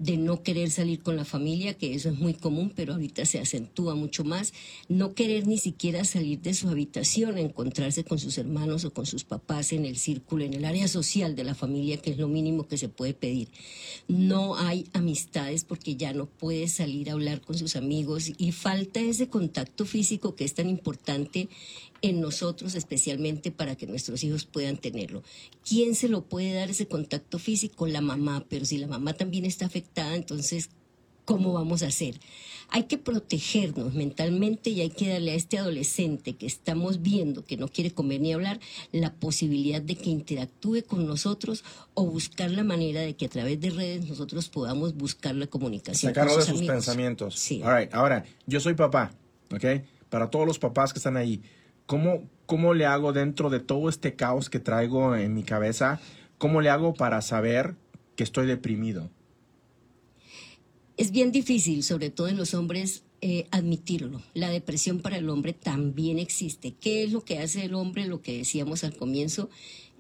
de 0.00 0.16
no 0.16 0.42
querer 0.42 0.70
salir 0.70 1.00
con 1.00 1.16
la 1.16 1.24
familia, 1.24 1.74
que 1.74 1.94
eso 1.94 2.08
es 2.08 2.18
muy 2.18 2.34
común, 2.34 2.72
pero 2.74 2.94
ahorita 2.94 3.24
se 3.26 3.38
acentúa 3.38 3.94
mucho 3.94 4.24
más, 4.24 4.52
no 4.88 5.14
querer 5.14 5.46
ni 5.46 5.58
siquiera 5.58 5.87
salir 6.04 6.40
de 6.40 6.54
su 6.54 6.68
habitación, 6.68 7.38
encontrarse 7.38 8.04
con 8.04 8.18
sus 8.18 8.38
hermanos 8.38 8.84
o 8.84 8.92
con 8.92 9.06
sus 9.06 9.24
papás 9.24 9.72
en 9.72 9.84
el 9.84 9.96
círculo, 9.96 10.44
en 10.44 10.54
el 10.54 10.64
área 10.64 10.88
social 10.88 11.34
de 11.34 11.44
la 11.44 11.54
familia, 11.54 11.96
que 11.96 12.10
es 12.10 12.18
lo 12.18 12.28
mínimo 12.28 12.68
que 12.68 12.78
se 12.78 12.88
puede 12.88 13.14
pedir. 13.14 13.48
No 14.06 14.56
hay 14.56 14.86
amistades 14.92 15.64
porque 15.64 15.96
ya 15.96 16.12
no 16.12 16.26
puede 16.26 16.68
salir 16.68 17.10
a 17.10 17.14
hablar 17.14 17.40
con 17.40 17.56
sus 17.56 17.76
amigos 17.76 18.32
y 18.38 18.52
falta 18.52 19.00
ese 19.00 19.28
contacto 19.28 19.84
físico 19.84 20.34
que 20.34 20.44
es 20.44 20.54
tan 20.54 20.68
importante 20.68 21.48
en 22.02 22.20
nosotros, 22.20 22.74
especialmente 22.74 23.50
para 23.50 23.76
que 23.76 23.86
nuestros 23.86 24.22
hijos 24.22 24.44
puedan 24.44 24.76
tenerlo. 24.76 25.22
¿Quién 25.68 25.94
se 25.94 26.08
lo 26.08 26.24
puede 26.24 26.52
dar 26.52 26.70
ese 26.70 26.86
contacto 26.86 27.38
físico? 27.38 27.86
La 27.86 28.00
mamá, 28.00 28.44
pero 28.48 28.64
si 28.64 28.78
la 28.78 28.86
mamá 28.86 29.14
también 29.14 29.44
está 29.44 29.66
afectada, 29.66 30.14
entonces, 30.14 30.70
¿cómo 31.28 31.52
vamos 31.52 31.82
a 31.82 31.88
hacer? 31.88 32.18
Hay 32.70 32.84
que 32.84 32.96
protegernos 32.96 33.92
mentalmente 33.92 34.70
y 34.70 34.80
hay 34.80 34.88
que 34.88 35.10
darle 35.10 35.32
a 35.32 35.34
este 35.34 35.58
adolescente 35.58 36.36
que 36.36 36.46
estamos 36.46 37.02
viendo 37.02 37.44
que 37.44 37.58
no 37.58 37.68
quiere 37.68 37.90
comer 37.90 38.22
ni 38.22 38.32
hablar 38.32 38.60
la 38.92 39.12
posibilidad 39.12 39.82
de 39.82 39.94
que 39.94 40.08
interactúe 40.08 40.84
con 40.86 41.06
nosotros 41.06 41.64
o 41.92 42.06
buscar 42.06 42.50
la 42.50 42.64
manera 42.64 43.02
de 43.02 43.14
que 43.14 43.26
a 43.26 43.28
través 43.28 43.60
de 43.60 43.68
redes 43.68 44.08
nosotros 44.08 44.48
podamos 44.48 44.96
buscar 44.96 45.34
la 45.34 45.46
comunicación. 45.46 46.14
Sacarlo 46.14 46.34
de 46.34 46.44
sus 46.44 46.62
pensamientos. 46.62 47.38
Sí. 47.38 47.60
Ahora, 47.92 48.24
yo 48.46 48.58
soy 48.58 48.72
papá, 48.72 49.12
¿ok? 49.52 49.84
Para 50.08 50.30
todos 50.30 50.46
los 50.46 50.58
papás 50.58 50.94
que 50.94 50.98
están 50.98 51.18
ahí, 51.18 51.42
¿cómo, 51.84 52.22
¿cómo 52.46 52.72
le 52.72 52.86
hago 52.86 53.12
dentro 53.12 53.50
de 53.50 53.60
todo 53.60 53.90
este 53.90 54.14
caos 54.14 54.48
que 54.48 54.60
traigo 54.60 55.14
en 55.14 55.34
mi 55.34 55.42
cabeza? 55.42 56.00
¿Cómo 56.38 56.62
le 56.62 56.70
hago 56.70 56.94
para 56.94 57.20
saber 57.20 57.74
que 58.16 58.24
estoy 58.24 58.46
deprimido? 58.46 59.10
Es 60.98 61.12
bien 61.12 61.30
difícil, 61.30 61.84
sobre 61.84 62.10
todo 62.10 62.26
en 62.26 62.36
los 62.36 62.54
hombres, 62.54 63.04
eh, 63.20 63.46
admitirlo. 63.52 64.20
La 64.34 64.50
depresión 64.50 64.98
para 64.98 65.16
el 65.16 65.30
hombre 65.30 65.52
también 65.52 66.18
existe. 66.18 66.74
¿Qué 66.74 67.04
es 67.04 67.12
lo 67.12 67.24
que 67.24 67.38
hace 67.38 67.64
el 67.64 67.74
hombre? 67.74 68.06
Lo 68.06 68.20
que 68.20 68.38
decíamos 68.38 68.82
al 68.82 68.96
comienzo, 68.96 69.48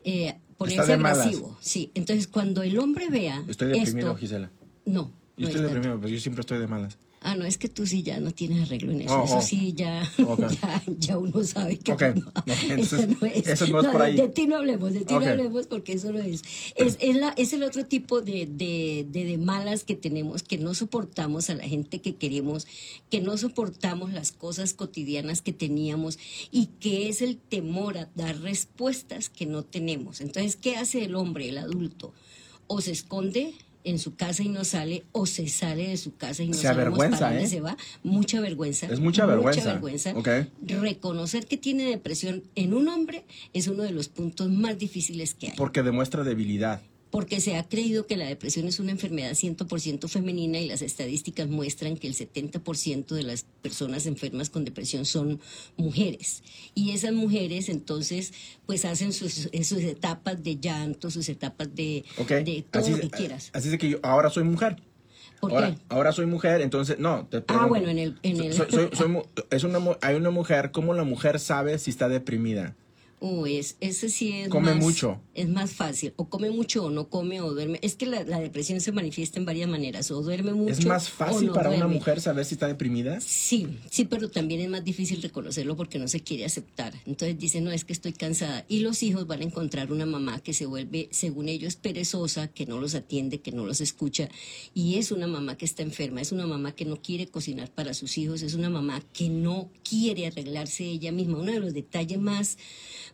eh, 0.02 0.34
ponerse 0.56 0.92
agresivo. 0.92 1.56
Sí, 1.60 1.92
entonces 1.94 2.26
cuando 2.26 2.64
el 2.64 2.76
hombre 2.80 3.08
vea. 3.10 3.44
Estoy 3.48 3.68
deprimido, 3.68 4.16
Gisela. 4.16 4.50
No. 4.84 5.12
Yo 5.36 5.46
estoy 5.46 5.62
deprimido, 5.62 6.00
pero 6.00 6.12
yo 6.12 6.18
siempre 6.18 6.40
estoy 6.40 6.58
de 6.58 6.66
malas. 6.66 6.98
Ah, 7.20 7.34
no, 7.34 7.44
es 7.44 7.58
que 7.58 7.68
tú 7.68 7.86
sí 7.86 8.02
ya 8.02 8.20
no 8.20 8.30
tienes 8.30 8.62
arreglo 8.62 8.92
en 8.92 9.02
eso. 9.02 9.20
Oh, 9.20 9.24
eso 9.24 9.38
oh. 9.38 9.42
sí, 9.42 9.72
ya, 9.74 10.08
ya, 10.98 11.18
uno 11.18 11.42
sabe 11.42 11.76
que 11.76 11.92
no, 11.92 12.32
eso 12.76 12.96
no 13.06 13.26
es. 13.26 13.46
Eso 13.46 13.66
no 13.66 13.80
es 13.80 13.88
por 13.88 14.02
ahí. 14.02 14.16
De, 14.16 14.28
ti 14.28 14.46
no 14.46 14.56
hablemos, 14.56 14.92
de 14.92 15.00
ti 15.00 15.14
no 15.14 15.26
hablemos 15.26 15.66
porque 15.66 15.94
eso 15.94 16.12
no 16.12 16.20
es. 16.20 16.42
Es, 16.76 16.96
es, 17.00 17.16
la, 17.16 17.30
es 17.36 17.52
el 17.52 17.64
otro 17.64 17.84
tipo 17.86 18.20
de, 18.20 18.46
de, 18.46 19.06
de, 19.10 19.36
malas 19.38 19.82
que 19.82 19.96
tenemos, 19.96 20.42
que 20.44 20.58
no 20.58 20.74
soportamos 20.74 21.50
a 21.50 21.54
la 21.54 21.64
gente 21.64 22.00
que 22.00 22.14
queremos, 22.14 22.66
que 23.10 23.20
no 23.20 23.36
soportamos 23.36 24.12
las 24.12 24.30
cosas 24.30 24.72
cotidianas 24.72 25.42
que 25.42 25.52
teníamos 25.52 26.18
y 26.52 26.66
que 26.66 27.08
es 27.08 27.20
el 27.20 27.36
temor 27.36 27.98
a 27.98 28.08
dar 28.14 28.40
respuestas 28.40 29.28
que 29.28 29.44
no 29.44 29.64
tenemos. 29.64 30.20
Entonces, 30.20 30.54
¿qué 30.54 30.76
hace 30.76 31.04
el 31.04 31.16
hombre, 31.16 31.48
el 31.48 31.58
adulto? 31.58 32.12
O 32.68 32.80
se 32.80 32.92
esconde 32.92 33.54
en 33.88 33.98
su 33.98 34.14
casa 34.14 34.42
y 34.42 34.48
no 34.48 34.64
sale 34.64 35.04
o 35.12 35.26
se 35.26 35.48
sale 35.48 35.88
de 35.88 35.96
su 35.96 36.16
casa 36.16 36.42
y 36.42 36.48
no 36.48 36.54
se 36.54 36.68
avergüenza, 36.68 37.18
para 37.18 37.30
dónde 37.32 37.44
¿eh? 37.44 37.48
se 37.48 37.60
va. 37.60 37.76
Mucha 38.02 38.40
vergüenza. 38.40 38.86
Es 38.86 39.00
mucha 39.00 39.24
vergüenza. 39.26 39.60
Mucha 39.60 39.72
vergüenza. 39.72 40.14
Reconocer 40.80 41.46
que 41.46 41.56
tiene 41.56 41.84
depresión 41.84 42.42
en 42.54 42.74
un 42.74 42.88
hombre 42.88 43.24
es 43.52 43.66
uno 43.68 43.82
de 43.82 43.92
los 43.92 44.08
puntos 44.08 44.50
más 44.50 44.78
difíciles 44.78 45.34
que 45.34 45.48
hay. 45.48 45.56
Porque 45.56 45.82
demuestra 45.82 46.22
debilidad 46.22 46.82
porque 47.10 47.40
se 47.40 47.56
ha 47.56 47.68
creído 47.68 48.06
que 48.06 48.16
la 48.16 48.26
depresión 48.26 48.66
es 48.66 48.80
una 48.80 48.90
enfermedad 48.90 49.30
100% 49.30 50.08
femenina 50.08 50.58
y 50.58 50.68
las 50.68 50.82
estadísticas 50.82 51.48
muestran 51.48 51.96
que 51.96 52.06
el 52.06 52.14
70% 52.14 53.06
de 53.06 53.22
las 53.22 53.44
personas 53.62 54.06
enfermas 54.06 54.50
con 54.50 54.64
depresión 54.64 55.04
son 55.04 55.40
mujeres. 55.76 56.42
Y 56.74 56.90
esas 56.90 57.12
mujeres 57.12 57.68
entonces 57.68 58.32
pues 58.66 58.84
hacen 58.84 59.12
sus, 59.12 59.48
sus 59.62 59.82
etapas 59.82 60.42
de 60.42 60.58
llanto, 60.58 61.10
sus 61.10 61.28
etapas 61.28 61.74
de, 61.74 62.04
de 62.28 62.64
todo 62.70 62.88
lo 62.90 63.00
que 63.00 63.10
quieras. 63.10 63.50
Así 63.52 63.68
es 63.68 63.78
que 63.78 63.90
yo 63.90 63.98
ahora 64.02 64.30
soy 64.30 64.44
mujer. 64.44 64.76
¿Por 65.40 65.52
ahora, 65.52 65.70
qué? 65.70 65.78
ahora 65.88 66.12
soy 66.12 66.26
mujer, 66.26 66.60
entonces, 66.62 66.98
no. 66.98 67.26
Te 67.26 67.44
ah, 67.46 67.66
bueno, 67.66 67.88
en 67.88 67.98
el... 67.98 68.18
En 68.24 68.42
el... 68.42 68.52
es 69.50 69.64
una, 69.64 69.78
hay 70.00 70.16
una 70.16 70.30
mujer, 70.30 70.72
¿cómo 70.72 70.94
la 70.94 71.04
mujer 71.04 71.38
sabe 71.38 71.78
si 71.78 71.90
está 71.90 72.08
deprimida? 72.08 72.74
Uy, 73.20 73.56
es, 73.56 73.76
ese 73.80 74.08
sí 74.08 74.32
es 74.32 74.48
come 74.48 74.74
mucho. 74.74 75.20
Es 75.34 75.48
más 75.48 75.72
fácil. 75.72 76.12
O 76.16 76.28
come 76.28 76.50
mucho 76.50 76.84
o 76.84 76.90
no 76.90 77.08
come 77.08 77.40
o 77.40 77.52
duerme. 77.52 77.80
Es 77.82 77.96
que 77.96 78.06
la, 78.06 78.22
depresión 78.22 78.80
se 78.80 78.92
manifiesta 78.92 79.40
en 79.40 79.44
varias 79.44 79.68
maneras. 79.68 80.10
O 80.12 80.22
duerme 80.22 80.52
mucho. 80.52 80.72
¿Es 80.72 80.86
más 80.86 81.08
fácil 81.08 81.50
para 81.50 81.70
una 81.70 81.88
mujer 81.88 82.20
saber 82.20 82.44
si 82.44 82.54
está 82.54 82.68
deprimida? 82.68 83.20
Sí, 83.20 83.66
sí, 83.90 84.04
pero 84.04 84.30
también 84.30 84.60
es 84.60 84.68
más 84.68 84.84
difícil 84.84 85.20
reconocerlo 85.20 85.76
porque 85.76 85.98
no 85.98 86.06
se 86.06 86.20
quiere 86.20 86.44
aceptar. 86.44 86.94
Entonces 87.06 87.38
dice, 87.38 87.60
no, 87.60 87.72
es 87.72 87.84
que 87.84 87.92
estoy 87.92 88.12
cansada. 88.12 88.64
Y 88.68 88.80
los 88.80 89.02
hijos 89.02 89.26
van 89.26 89.40
a 89.40 89.44
encontrar 89.44 89.90
una 89.90 90.06
mamá 90.06 90.38
que 90.40 90.52
se 90.52 90.66
vuelve, 90.66 91.08
según 91.10 91.48
ellos, 91.48 91.74
perezosa, 91.74 92.48
que 92.48 92.66
no 92.66 92.78
los 92.78 92.94
atiende, 92.94 93.40
que 93.40 93.50
no 93.50 93.66
los 93.66 93.80
escucha. 93.80 94.28
Y 94.74 94.96
es 94.96 95.10
una 95.10 95.26
mamá 95.26 95.56
que 95.56 95.64
está 95.64 95.82
enferma. 95.82 96.20
Es 96.20 96.30
una 96.30 96.46
mamá 96.46 96.72
que 96.72 96.84
no 96.84 97.02
quiere 97.02 97.26
cocinar 97.26 97.70
para 97.70 97.94
sus 97.94 98.16
hijos. 98.16 98.42
Es 98.42 98.54
una 98.54 98.70
mamá 98.70 99.02
que 99.12 99.28
no 99.28 99.70
quiere 99.82 100.26
arreglarse 100.28 100.84
ella 100.84 101.10
misma. 101.10 101.38
Uno 101.38 101.52
de 101.52 101.60
los 101.60 101.74
detalles 101.74 102.20
más 102.20 102.58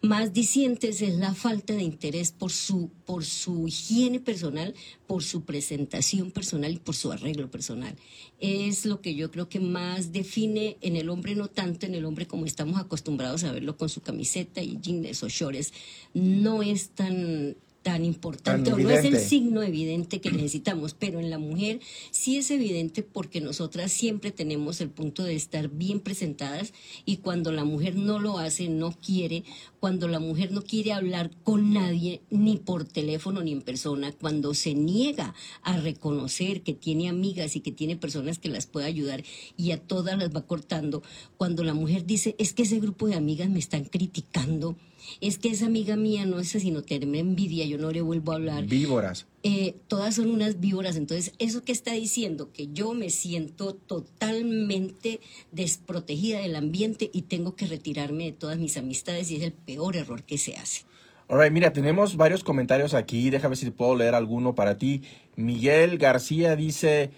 más 0.05 0.33
dicientes 0.33 1.03
es 1.03 1.17
la 1.17 1.35
falta 1.35 1.73
de 1.75 1.83
interés 1.83 2.31
por 2.31 2.53
su, 2.53 2.91
por 3.05 3.25
su 3.25 3.67
higiene 3.67 4.21
personal, 4.21 4.75
por 5.07 5.23
su 5.23 5.45
presentación 5.45 6.31
personal 6.31 6.73
y 6.73 6.79
por 6.79 6.95
su 6.95 7.11
arreglo 7.11 7.51
personal. 7.51 7.97
Es 8.39 8.87
lo 8.87 9.01
que 9.01 9.15
yo 9.15 9.31
creo 9.31 9.49
que 9.49 9.61
más 9.61 10.13
define 10.13 10.77
en 10.81 10.97
el 10.97 11.09
hombre, 11.09 11.35
no 11.35 11.49
tanto 11.49 11.87
en 11.87 11.95
el 11.95 12.05
hombre 12.05 12.27
como 12.27 12.47
estamos 12.47 12.79
acostumbrados 12.79 13.45
a 13.45 13.53
verlo 13.53 13.77
con 13.77 13.89
su 13.89 14.03
camiseta 14.03 14.63
y 14.63 14.79
jeans 14.81 15.23
o 15.23 15.29
shorts. 15.29 15.73
No 16.13 16.63
es 16.63 16.91
tan 16.91 17.57
tan 17.85 18.03
importante, 18.03 18.73
o 18.73 18.79
no 18.79 18.89
es 18.89 19.05
el 19.05 19.19
signo 19.19 19.63
evidente 19.63 20.23
que 20.23 20.33
necesitamos, 20.33 20.95
pero 20.95 21.21
en 21.21 21.29
la 21.29 21.39
mujer 21.39 21.81
sí 22.11 22.39
es 22.39 22.51
evidente 22.51 23.03
porque 23.03 23.43
nosotras 23.43 23.93
siempre 23.93 24.33
tenemos 24.33 24.81
el 24.81 24.89
punto 24.89 25.23
de 25.23 25.35
estar 25.35 25.69
bien 25.69 26.01
presentadas 26.01 26.73
y 27.05 27.19
cuando 27.19 27.53
la 27.53 27.65
mujer 27.65 27.95
no 27.95 28.19
lo 28.19 28.39
hace, 28.39 28.71
no 28.71 28.93
quiere, 28.93 29.45
cuando 29.81 30.09
la 30.09 30.19
mujer 30.19 30.51
no 30.51 30.63
quiere 30.63 30.95
hablar 30.95 31.31
con 31.43 31.75
nadie, 31.75 32.23
ni 32.31 32.57
por 32.57 32.85
teléfono 32.85 33.43
ni 33.43 33.53
en 33.53 33.61
persona, 33.61 34.13
cuando 34.13 34.55
se 34.55 34.73
niega 34.73 35.35
a 35.63 35.77
reconocer 35.77 36.63
que 36.63 36.73
tiene 36.73 37.11
amigas 37.11 37.55
y 37.55 37.61
que 37.61 37.71
tiene 37.71 37.97
personas 37.97 38.39
que 38.39 38.49
las 38.49 38.67
puede 38.67 38.87
ayudar 38.87 39.23
y 39.59 39.73
a 39.73 39.79
todas 39.79 40.17
las 40.17 40.35
va 40.35 40.47
cortando, 40.47 41.03
cuando 41.37 41.63
la 41.65 41.75
mujer 41.75 42.07
dice, 42.07 42.35
es 42.39 42.55
que 42.55 42.63
ese 42.63 42.81
grupo 42.81 43.09
de 43.09 43.15
amigas 43.15 43.51
me 43.51 43.59
están 43.59 43.85
criticando, 43.85 44.75
es 45.21 45.39
que 45.39 45.49
esa 45.49 45.67
amiga 45.67 45.97
mía 45.97 46.27
no 46.27 46.39
es 46.39 46.55
así, 46.55 46.71
no 46.71 46.83
tiene 46.83 47.19
envidia, 47.19 47.65
yo 47.67 47.79
no 47.79 47.91
le 47.91 48.01
vuelvo 48.01 48.33
a 48.33 48.37
hablar. 48.37 48.65
Víboras. 48.67 49.27
Eh, 49.43 49.77
todas 49.89 50.15
son 50.15 50.31
unas 50.31 50.61
víboras. 50.61 50.97
Entonces, 50.97 51.35
eso 51.39 51.65
que 51.65 51.73
está 51.73 51.93
diciendo, 51.93 52.51
que 52.53 52.69
yo 52.73 52.95
me 52.95 53.11
siento 53.11 53.75
totalmente 53.75 55.21
desprotegida 55.53 56.41
del 56.41 56.57
ambiente 56.57 57.11
y 57.13 57.23
tengo 57.23 57.55
que 57.55 57.67
retirarme 57.67 58.25
de 58.25 58.33
todas 58.33 58.59
mis 58.59 58.77
amistades 58.77 59.31
y 59.31 59.37
es 59.37 59.43
el 59.43 59.53
peor 59.53 59.97
error 59.97 60.23
que 60.23 60.39
se 60.39 60.57
hace. 60.57 60.83
Alright, 61.29 61.53
mira, 61.53 61.73
tenemos 61.73 62.17
varios 62.17 62.45
comentarios 62.45 62.95
aquí. 62.95 63.31
Déjame 63.31 63.51
ver 63.51 63.59
si 63.59 63.71
puedo 63.71 63.97
leer 63.97 64.15
alguno 64.15 64.55
para 64.55 64.77
ti. 64.77 65.03
Miguel 65.37 65.99
García 65.99 66.55
dice, 66.55 67.11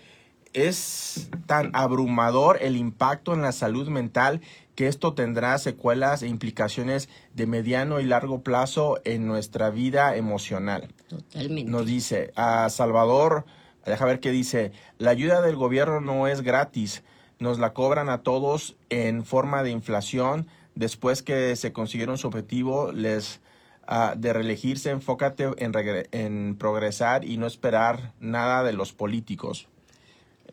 es 0.53 1.29
tan 1.47 1.71
abrumador 1.75 2.59
el 2.63 2.77
impacto 2.77 3.35
en 3.35 3.43
la 3.43 3.53
salud 3.53 3.89
mental 3.89 4.41
que 4.77 4.87
esto 4.87 5.15
tendrá 5.15 5.59
secuelas 5.59 6.23
e 6.23 6.29
implicaciones 6.29 7.09
de 7.35 7.47
mediano 7.47 7.99
y 7.99 8.05
largo 8.05 8.43
plazo 8.43 9.01
en 9.05 9.27
nuestra 9.27 9.71
vida 9.71 10.17
emocional. 10.17 10.95
Totalmente. 11.09 11.71
Nos 11.71 11.87
dice, 11.87 12.33
a 12.37 12.69
Salvador, 12.69 13.47
deja 13.85 14.05
ver 14.05 14.21
qué 14.21 14.31
dice, 14.31 14.73
la 14.99 15.11
ayuda 15.11 15.41
del 15.41 15.57
gobierno 15.57 16.01
no 16.01 16.29
es 16.29 16.43
gratis, 16.43 17.03
nos 17.39 17.59
la 17.59 17.73
cobran 17.73 18.11
a 18.11 18.23
todos 18.23 18.77
en 18.91 19.25
forma 19.25 19.63
de 19.63 19.71
inflación, 19.71 20.47
después 20.75 21.23
que 21.23 21.57
se 21.57 21.73
consiguieron 21.73 22.19
su 22.19 22.29
objetivo, 22.29 22.93
les... 22.93 23.41
Uh, 23.89 24.19
de 24.19 24.33
reelegirse, 24.33 24.91
enfócate 24.91 25.45
en, 25.59 25.73
en 26.11 26.57
progresar 26.57 27.25
y 27.25 27.37
no 27.37 27.47
esperar 27.47 28.15
nada 28.19 28.65
de 28.65 28.73
los 28.73 28.93
políticos. 28.93 29.69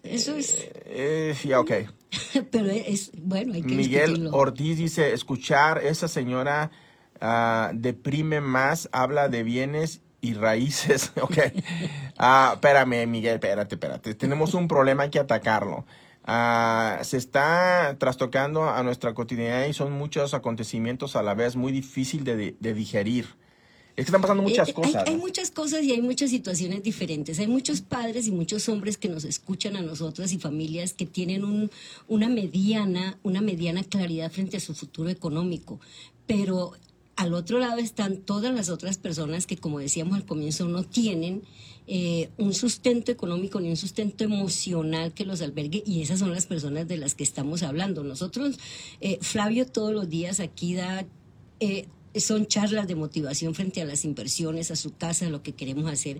Eso 0.03 0.35
es. 0.35 0.53
Eh, 0.85 1.35
eh 1.43 1.55
ok. 1.55 1.71
Pero 2.51 2.69
es, 2.69 3.11
bueno, 3.17 3.53
hay 3.53 3.61
que 3.61 3.73
Miguel 3.73 4.29
Ortiz 4.31 4.77
dice, 4.77 5.13
escuchar 5.13 5.83
esa 5.83 6.07
señora 6.07 6.71
uh, 7.21 7.73
deprime 7.73 8.41
más, 8.41 8.89
habla 8.91 9.29
de 9.29 9.43
bienes 9.43 10.01
y 10.21 10.33
raíces. 10.33 11.11
Ok. 11.21 11.37
Ah, 12.17 12.51
espérame, 12.55 13.07
Miguel, 13.07 13.35
espérate, 13.35 13.75
espérate. 13.75 14.13
Tenemos 14.13 14.53
un 14.53 14.67
problema, 14.67 15.03
hay 15.03 15.09
que 15.09 15.19
atacarlo. 15.19 15.85
Ah, 16.25 16.99
se 17.01 17.17
está 17.17 17.95
trastocando 17.97 18.69
a 18.69 18.81
nuestra 18.83 19.13
cotidianidad 19.13 19.65
y 19.67 19.73
son 19.73 19.91
muchos 19.91 20.33
acontecimientos 20.33 21.15
a 21.15 21.23
la 21.23 21.33
vez 21.33 21.55
muy 21.55 21.71
difícil 21.71 22.23
de, 22.23 22.55
de 22.59 22.73
digerir. 22.73 23.35
Es 23.95 24.05
que 24.05 24.09
están 24.09 24.21
pasando 24.21 24.43
muchas 24.43 24.69
Eh, 24.69 24.73
cosas. 24.73 25.03
Hay, 25.07 25.15
muchas 25.17 25.51
cosas 25.51 25.83
y 25.83 25.91
hay 25.91 26.01
muchas 26.01 26.31
situaciones 26.31 26.81
diferentes. 26.81 27.37
Hay 27.39 27.47
muchos 27.47 27.81
padres 27.81 28.27
y 28.27 28.31
muchos 28.31 28.67
hombres 28.67 28.97
que 28.97 29.07
nos 29.07 29.23
escuchan 29.23 29.75
a 29.75 29.81
nosotras 29.81 30.33
y 30.33 30.39
familias 30.39 30.93
que 30.93 31.05
tienen 31.05 31.43
un, 31.43 31.69
una 32.07 32.27
mediana, 32.27 33.19
una 33.21 33.41
mediana 33.41 33.83
claridad 33.83 34.31
frente 34.31 34.57
a 34.57 34.59
su 34.59 34.73
futuro 34.73 35.09
económico. 35.09 35.79
Pero 36.25 36.73
al 37.15 37.35
otro 37.35 37.59
lado 37.59 37.77
están 37.77 38.17
todas 38.17 38.53
las 38.53 38.69
otras 38.69 38.97
personas 38.97 39.45
que, 39.45 39.57
como 39.57 39.79
decíamos 39.79 40.15
al 40.15 40.25
comienzo, 40.25 40.67
no 40.67 40.83
tienen 40.83 41.43
eh, 41.85 42.29
un 42.37 42.53
sustento 42.53 43.11
económico 43.11 43.59
ni 43.59 43.69
un 43.69 43.77
sustento 43.77 44.23
emocional 44.23 45.13
que 45.13 45.25
los 45.25 45.41
albergue 45.41 45.83
y 45.85 46.01
esas 46.01 46.19
son 46.19 46.31
las 46.31 46.47
personas 46.47 46.87
de 46.87 46.97
las 46.97 47.13
que 47.13 47.23
estamos 47.23 47.61
hablando. 47.61 48.03
Nosotros, 48.03 48.57
eh, 49.01 49.19
Flavio 49.21 49.67
todos 49.67 49.93
los 49.93 50.09
días 50.09 50.39
aquí 50.39 50.73
da 50.73 51.05
eh, 51.59 51.85
son 52.19 52.45
charlas 52.45 52.87
de 52.87 52.95
motivación 52.95 53.55
frente 53.55 53.81
a 53.81 53.85
las 53.85 54.05
inversiones, 54.05 54.71
a 54.71 54.75
su 54.75 54.95
casa, 54.95 55.27
a 55.27 55.29
lo 55.29 55.43
que 55.43 55.53
queremos 55.53 55.91
hacer, 55.91 56.19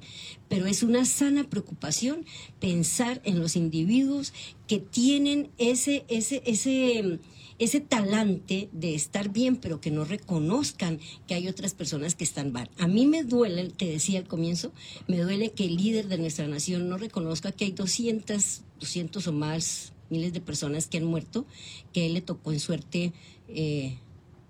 pero 0.50 0.66
es 0.66 0.84
una 0.84 1.06
sana 1.06 1.50
preocupación 1.50 2.26
pensar 2.60 3.22
en 3.26 3.40
los 3.40 3.56
individuos 3.56 4.34
que 4.68 4.80
tienen 4.80 5.50
ese, 5.58 6.06
ese, 6.08 6.42
ese, 6.46 7.20
ese 7.60 7.80
talante 7.80 8.70
de 8.72 8.96
estar 8.96 9.30
bien, 9.30 9.56
pero 9.56 9.82
que 9.82 9.92
no 9.92 10.06
reconozcan 10.06 11.00
que 11.28 11.36
hay 11.36 11.48
otras 11.48 11.74
personas 11.74 12.16
que 12.16 12.24
están 12.24 12.52
mal. 12.52 12.70
A 12.78 12.88
mí 12.88 13.06
me 13.06 13.24
duele, 13.24 13.70
te 13.70 13.86
decía 13.86 14.20
al 14.20 14.28
comienzo, 14.28 14.72
me 15.08 15.20
duele 15.20 15.52
que 15.52 15.66
el 15.66 15.76
líder 15.76 16.08
de 16.08 16.18
nuestra 16.18 16.48
nación 16.48 16.90
no 16.90 16.98
reconozca 16.98 17.52
que 17.52 17.66
hay 17.66 17.72
200, 17.72 18.62
200 18.80 19.28
o 19.28 19.34
más 19.34 19.94
miles 20.10 20.34
de 20.34 20.42
personas 20.42 20.88
que 20.88 20.98
han 20.98 21.06
muerto, 21.06 21.46
que 21.92 22.06
él 22.08 22.14
le 22.14 22.22
tocó 22.22 22.52
en 22.52 22.60
suerte... 22.60 23.14
Eh, 23.50 23.98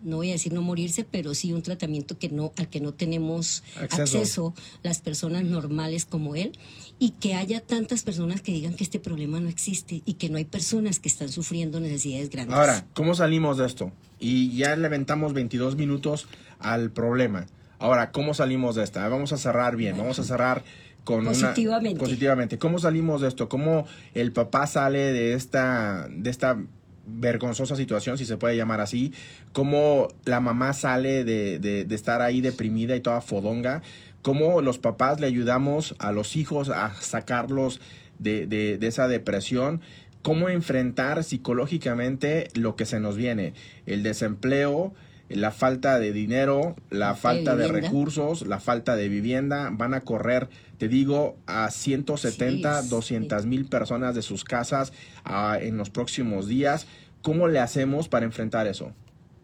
no 0.03 0.17
voy 0.17 0.29
a 0.29 0.33
decir 0.33 0.53
no 0.53 0.61
morirse, 0.61 1.03
pero 1.03 1.33
sí 1.33 1.53
un 1.53 1.61
tratamiento 1.61 2.17
que 2.17 2.29
no, 2.29 2.51
al 2.57 2.69
que 2.69 2.79
no 2.81 2.93
tenemos 2.93 3.63
Acceso. 3.79 4.01
acceso. 4.17 4.53
las 4.83 5.01
personas 5.01 5.43
normales 5.43 6.05
como 6.05 6.35
él, 6.35 6.51
y 6.99 7.11
que 7.11 7.35
haya 7.35 7.61
tantas 7.61 8.03
personas 8.03 8.41
que 8.41 8.51
digan 8.51 8.75
que 8.75 8.83
este 8.83 8.99
problema 8.99 9.39
no 9.39 9.49
existe 9.49 10.01
y 10.05 10.13
que 10.13 10.29
no 10.29 10.37
hay 10.37 10.45
personas 10.45 10.99
que 10.99 11.09
están 11.09 11.29
sufriendo 11.29 11.79
necesidades 11.79 12.29
grandes. 12.29 12.55
Ahora, 12.55 12.85
¿cómo 12.93 13.15
salimos 13.15 13.57
de 13.57 13.65
esto? 13.65 13.91
Y 14.19 14.55
ya 14.55 14.75
le 14.75 14.85
aventamos 14.87 15.33
22 15.33 15.75
minutos 15.75 16.27
al 16.59 16.91
problema. 16.91 17.47
Ahora, 17.79 18.11
¿cómo 18.11 18.33
salimos 18.33 18.75
de 18.75 18.83
esta? 18.83 19.07
Vamos 19.09 19.33
a 19.33 19.37
cerrar 19.37 19.75
bien, 19.75 19.97
vamos 19.97 20.17
a 20.19 20.23
cerrar 20.23 20.63
con 21.03 21.25
Positivamente. 21.25 21.89
una 21.99 21.99
positivamente. 21.99 22.57
¿Cómo 22.57 22.79
salimos 22.79 23.19
de 23.21 23.27
esto? 23.27 23.49
¿Cómo 23.49 23.85
el 24.13 24.31
papá 24.31 24.67
sale 24.67 25.11
de 25.11 25.33
esta 25.33 26.07
de 26.09 26.29
esta 26.29 26.57
vergonzosa 27.05 27.75
situación, 27.75 28.17
si 28.17 28.25
se 28.25 28.37
puede 28.37 28.57
llamar 28.57 28.81
así? 28.81 29.13
¿Cómo 29.51 30.07
la 30.25 30.39
mamá 30.39 30.73
sale 30.73 31.23
de, 31.23 31.59
de, 31.59 31.95
estar 31.95 32.21
ahí 32.21 32.41
deprimida 32.41 32.95
y 32.95 33.01
toda 33.01 33.21
fodonga? 33.21 33.81
¿Cómo 34.21 34.61
los 34.61 34.77
papás 34.77 35.19
le 35.19 35.27
ayudamos 35.27 35.95
a 35.99 36.11
los 36.11 36.35
hijos 36.35 36.69
a 36.69 36.93
sacarlos 36.95 37.81
de, 38.19 38.47
de 38.47 38.87
esa 38.87 39.07
depresión? 39.07 39.81
cómo 40.23 40.49
enfrentar 40.49 41.23
psicológicamente 41.23 42.47
lo 42.55 42.75
que 42.75 42.85
se 42.85 42.99
nos 42.99 43.17
viene, 43.17 43.53
el 43.85 44.01
desempleo, 44.03 44.93
la 45.29 45.51
falta 45.51 45.99
de 45.99 46.13
dinero, 46.13 46.75
la 46.89 47.15
falta 47.15 47.55
de, 47.55 47.67
recursos, 47.67 48.45
la 48.45 48.59
falta 48.59 48.95
de 48.95 49.09
vivienda, 49.09 49.69
van 49.71 49.93
a 49.93 50.01
correr, 50.01 50.49
te 50.77 50.87
digo, 50.87 51.37
a 51.47 51.71
170, 51.71 52.83
Sí, 52.83 52.89
200 52.89 53.45
mil 53.45 53.65
personas 53.65 54.15
de 54.15 54.21
sus 54.21 54.43
casas 54.43 54.93
ah, 55.23 55.57
en 55.59 55.77
los 55.77 55.89
próximos 55.89 56.47
días. 56.47 56.87
¿Cómo 57.21 57.47
le 57.47 57.59
hacemos 57.59 58.09
para 58.09 58.25
enfrentar 58.25 58.67
eso? 58.67 58.91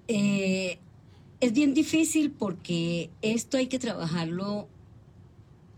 Eh, 0.08 0.80
es 1.40 1.54
bien 1.54 1.74
difícil 1.74 2.32
porque 2.32 3.10
esto 3.22 3.58
hay 3.58 3.68
que 3.68 3.80
trabajarlo 3.80 4.68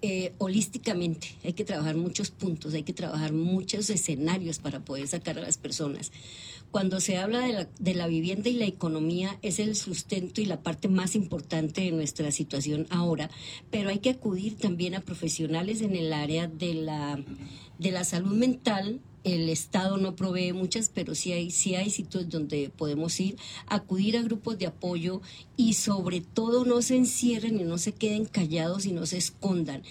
eh, 0.01 0.33
holísticamente, 0.39 1.35
hay 1.43 1.53
que 1.53 1.63
trabajar 1.63 1.95
muchos 1.95 2.31
puntos, 2.31 2.73
hay 2.73 2.83
que 2.83 2.93
trabajar 2.93 3.33
muchos 3.33 3.89
escenarios 3.89 4.57
para 4.57 4.79
poder 4.79 5.07
sacar 5.07 5.37
a 5.37 5.41
las 5.41 5.57
personas. 5.57 6.11
Cuando 6.71 6.99
se 6.99 7.17
habla 7.17 7.41
de 7.41 7.53
la, 7.53 7.67
de 7.79 7.93
la 7.93 8.07
vivienda 8.07 8.49
y 8.49 8.53
la 8.53 8.65
economía 8.65 9.37
es 9.41 9.59
el 9.59 9.75
sustento 9.75 10.41
y 10.41 10.45
la 10.45 10.63
parte 10.63 10.87
más 10.87 11.15
importante 11.15 11.81
de 11.81 11.91
nuestra 11.91 12.31
situación 12.31 12.87
ahora, 12.89 13.29
pero 13.69 13.89
hay 13.89 13.99
que 13.99 14.09
acudir 14.09 14.57
también 14.57 14.95
a 14.95 15.01
profesionales 15.01 15.81
en 15.81 15.95
el 15.95 16.13
área 16.13 16.47
de 16.47 16.73
la, 16.73 17.23
de 17.77 17.91
la 17.91 18.03
salud 18.03 18.35
mental, 18.35 19.01
el 19.23 19.49
Estado 19.49 19.97
no 19.97 20.15
provee 20.15 20.53
muchas, 20.53 20.89
pero 20.89 21.15
sí 21.15 21.31
hay, 21.31 21.51
sí 21.51 21.75
hay 21.75 21.89
sitios 21.89 22.29
donde 22.29 22.71
podemos 22.75 23.19
ir, 23.19 23.37
acudir 23.67 24.17
a 24.17 24.21
grupos 24.21 24.57
de 24.57 24.67
apoyo 24.67 25.21
y 25.57 25.73
sobre 25.73 26.21
todo 26.21 26.65
no 26.65 26.81
se 26.81 26.95
encierren 26.95 27.59
y 27.59 27.63
no 27.63 27.77
se 27.77 27.93
queden 27.93 28.25
callados 28.25 28.85
y 28.85 28.91
no 28.91 29.05
se 29.05 29.17
escondan. 29.17 29.83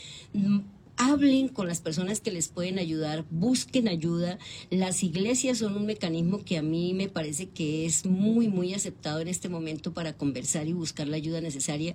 Hablen 1.03 1.49
con 1.49 1.67
las 1.67 1.81
personas 1.81 2.21
que 2.21 2.31
les 2.31 2.49
pueden 2.49 2.79
ayudar, 2.79 3.25
busquen 3.31 3.89
ayuda. 3.89 4.39
Las 4.69 5.03
iglesias 5.03 5.57
son 5.57 5.75
un 5.75 5.87
mecanismo 5.87 6.45
que 6.45 6.59
a 6.59 6.63
mí 6.63 6.93
me 6.93 7.09
parece 7.09 7.49
que 7.49 7.87
es 7.87 8.05
muy, 8.05 8.49
muy 8.49 8.75
aceptado 8.75 9.21
en 9.21 9.29
este 9.29 9.49
momento 9.49 9.95
para 9.95 10.13
conversar 10.13 10.69
y 10.69 10.75
buscar 10.75 11.09
la 11.09 11.17
ayuda 11.17 11.41
necesaria. 11.41 11.95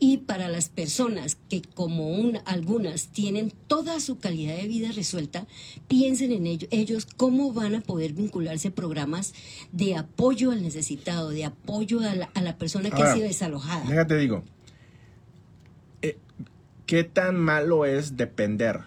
Y 0.00 0.16
para 0.18 0.48
las 0.48 0.68
personas 0.68 1.36
que 1.48 1.62
como 1.62 2.10
un, 2.10 2.40
algunas 2.44 3.12
tienen 3.12 3.52
toda 3.68 4.00
su 4.00 4.18
calidad 4.18 4.56
de 4.56 4.66
vida 4.66 4.90
resuelta, 4.90 5.46
piensen 5.86 6.32
en 6.32 6.48
ello, 6.48 6.66
ellos 6.72 7.06
cómo 7.06 7.52
van 7.52 7.76
a 7.76 7.80
poder 7.82 8.14
vincularse 8.14 8.68
a 8.68 8.74
programas 8.74 9.32
de 9.70 9.94
apoyo 9.94 10.50
al 10.50 10.62
necesitado, 10.62 11.30
de 11.30 11.44
apoyo 11.44 12.00
a 12.00 12.16
la, 12.16 12.30
a 12.34 12.42
la 12.42 12.58
persona 12.58 12.90
que 12.90 12.96
Ahora, 12.96 13.12
ha 13.12 13.14
sido 13.14 13.28
desalojada. 13.28 13.84
Déjate 13.88 14.16
digo, 14.16 14.42
eh, 16.02 16.16
¿qué 16.90 17.04
tan 17.04 17.36
malo 17.36 17.84
es 17.84 18.16
depender? 18.16 18.80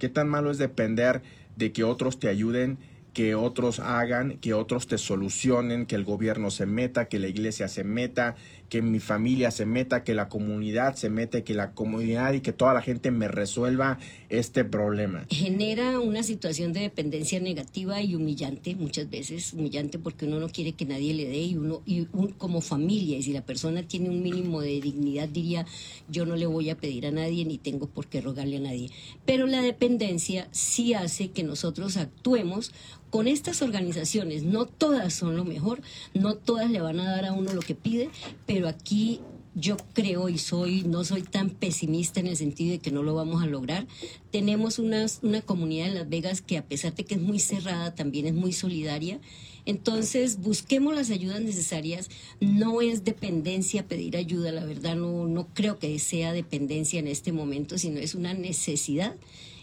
¿Qué 0.00 0.08
tan 0.08 0.28
malo 0.28 0.50
es 0.50 0.58
depender 0.58 1.22
de 1.54 1.70
que 1.70 1.84
otros 1.84 2.18
te 2.18 2.26
ayuden, 2.26 2.78
que 3.14 3.36
otros 3.36 3.78
hagan, 3.78 4.38
que 4.38 4.52
otros 4.52 4.88
te 4.88 4.98
solucionen, 4.98 5.86
que 5.86 5.94
el 5.94 6.02
gobierno 6.02 6.50
se 6.50 6.66
meta, 6.66 7.04
que 7.04 7.20
la 7.20 7.28
iglesia 7.28 7.68
se 7.68 7.84
meta, 7.84 8.34
que 8.70 8.80
mi 8.80 9.00
familia 9.00 9.50
se 9.50 9.66
meta, 9.66 10.04
que 10.04 10.14
la 10.14 10.30
comunidad 10.30 10.94
se 10.94 11.10
meta, 11.10 11.42
que 11.42 11.52
la 11.52 11.72
comunidad 11.72 12.32
y 12.32 12.40
que 12.40 12.52
toda 12.52 12.72
la 12.72 12.80
gente 12.80 13.10
me 13.10 13.28
resuelva 13.28 13.98
este 14.30 14.64
problema? 14.64 15.26
genera 15.28 15.98
una 15.98 16.22
situación 16.22 16.72
de 16.72 16.80
dependencia 16.80 17.40
negativa 17.40 18.00
y 18.00 18.14
humillante 18.14 18.76
muchas 18.76 19.10
veces 19.10 19.52
humillante 19.52 19.98
porque 19.98 20.26
uno 20.26 20.38
no 20.38 20.48
quiere 20.48 20.72
que 20.72 20.84
nadie 20.84 21.12
le 21.12 21.26
dé 21.26 21.42
y 21.42 21.56
uno 21.56 21.82
y 21.84 22.06
como 22.38 22.60
familia 22.60 23.18
y 23.18 23.22
si 23.22 23.32
la 23.32 23.44
persona 23.44 23.82
tiene 23.82 24.08
un 24.08 24.22
mínimo 24.22 24.60
de 24.60 24.80
dignidad 24.80 25.28
diría 25.28 25.66
yo 26.08 26.24
no 26.24 26.36
le 26.36 26.46
voy 26.46 26.70
a 26.70 26.76
pedir 26.76 27.06
a 27.06 27.10
nadie 27.10 27.44
ni 27.44 27.58
tengo 27.58 27.88
por 27.88 28.06
qué 28.06 28.20
rogarle 28.20 28.58
a 28.58 28.60
nadie 28.60 28.90
pero 29.26 29.46
la 29.46 29.62
dependencia 29.62 30.48
sí 30.52 30.94
hace 30.94 31.30
que 31.30 31.42
nosotros 31.42 31.96
actuemos 31.96 32.72
con 33.10 33.28
estas 33.28 33.60
organizaciones 33.62 34.42
no 34.44 34.66
todas 34.66 35.12
son 35.12 35.36
lo 35.36 35.44
mejor 35.44 35.82
no 36.14 36.34
todas 36.36 36.70
le 36.70 36.80
van 36.80 37.00
a 37.00 37.10
dar 37.10 37.26
a 37.26 37.32
uno 37.32 37.52
lo 37.52 37.60
que 37.60 37.74
pide 37.74 38.08
pero 38.46 38.68
aquí 38.68 39.20
yo 39.56 39.76
creo 39.94 40.28
y 40.28 40.38
soy 40.38 40.82
no 40.84 41.02
soy 41.04 41.22
tan 41.22 41.50
pesimista 41.50 42.20
en 42.20 42.28
el 42.28 42.36
sentido 42.36 42.70
de 42.70 42.78
que 42.78 42.92
no 42.92 43.02
lo 43.02 43.16
vamos 43.16 43.42
a 43.42 43.46
lograr. 43.46 43.84
Tenemos 44.30 44.78
unas- 44.78 45.18
una 45.24 45.42
comunidad 45.42 45.88
en 45.88 45.94
Las 45.96 46.08
Vegas 46.08 46.40
que 46.40 46.56
a 46.56 46.64
pesar 46.64 46.94
de 46.94 47.02
que 47.04 47.16
es 47.16 47.20
muy 47.20 47.40
cerrada, 47.40 47.92
también 47.96 48.26
es 48.28 48.32
muy 48.32 48.52
solidaria. 48.52 49.18
Entonces, 49.66 50.38
busquemos 50.40 50.94
las 50.94 51.10
ayudas 51.10 51.40
necesarias. 51.40 52.10
No 52.40 52.80
es 52.80 53.02
dependencia 53.04 53.86
pedir 53.88 54.16
ayuda, 54.16 54.52
la 54.52 54.64
verdad 54.64 54.94
no, 54.94 55.26
no 55.26 55.48
creo 55.52 55.80
que 55.80 55.98
sea 55.98 56.32
dependencia 56.32 57.00
en 57.00 57.08
este 57.08 57.32
momento, 57.32 57.76
sino 57.76 57.98
es 57.98 58.14
una 58.14 58.34
necesidad. 58.34 59.16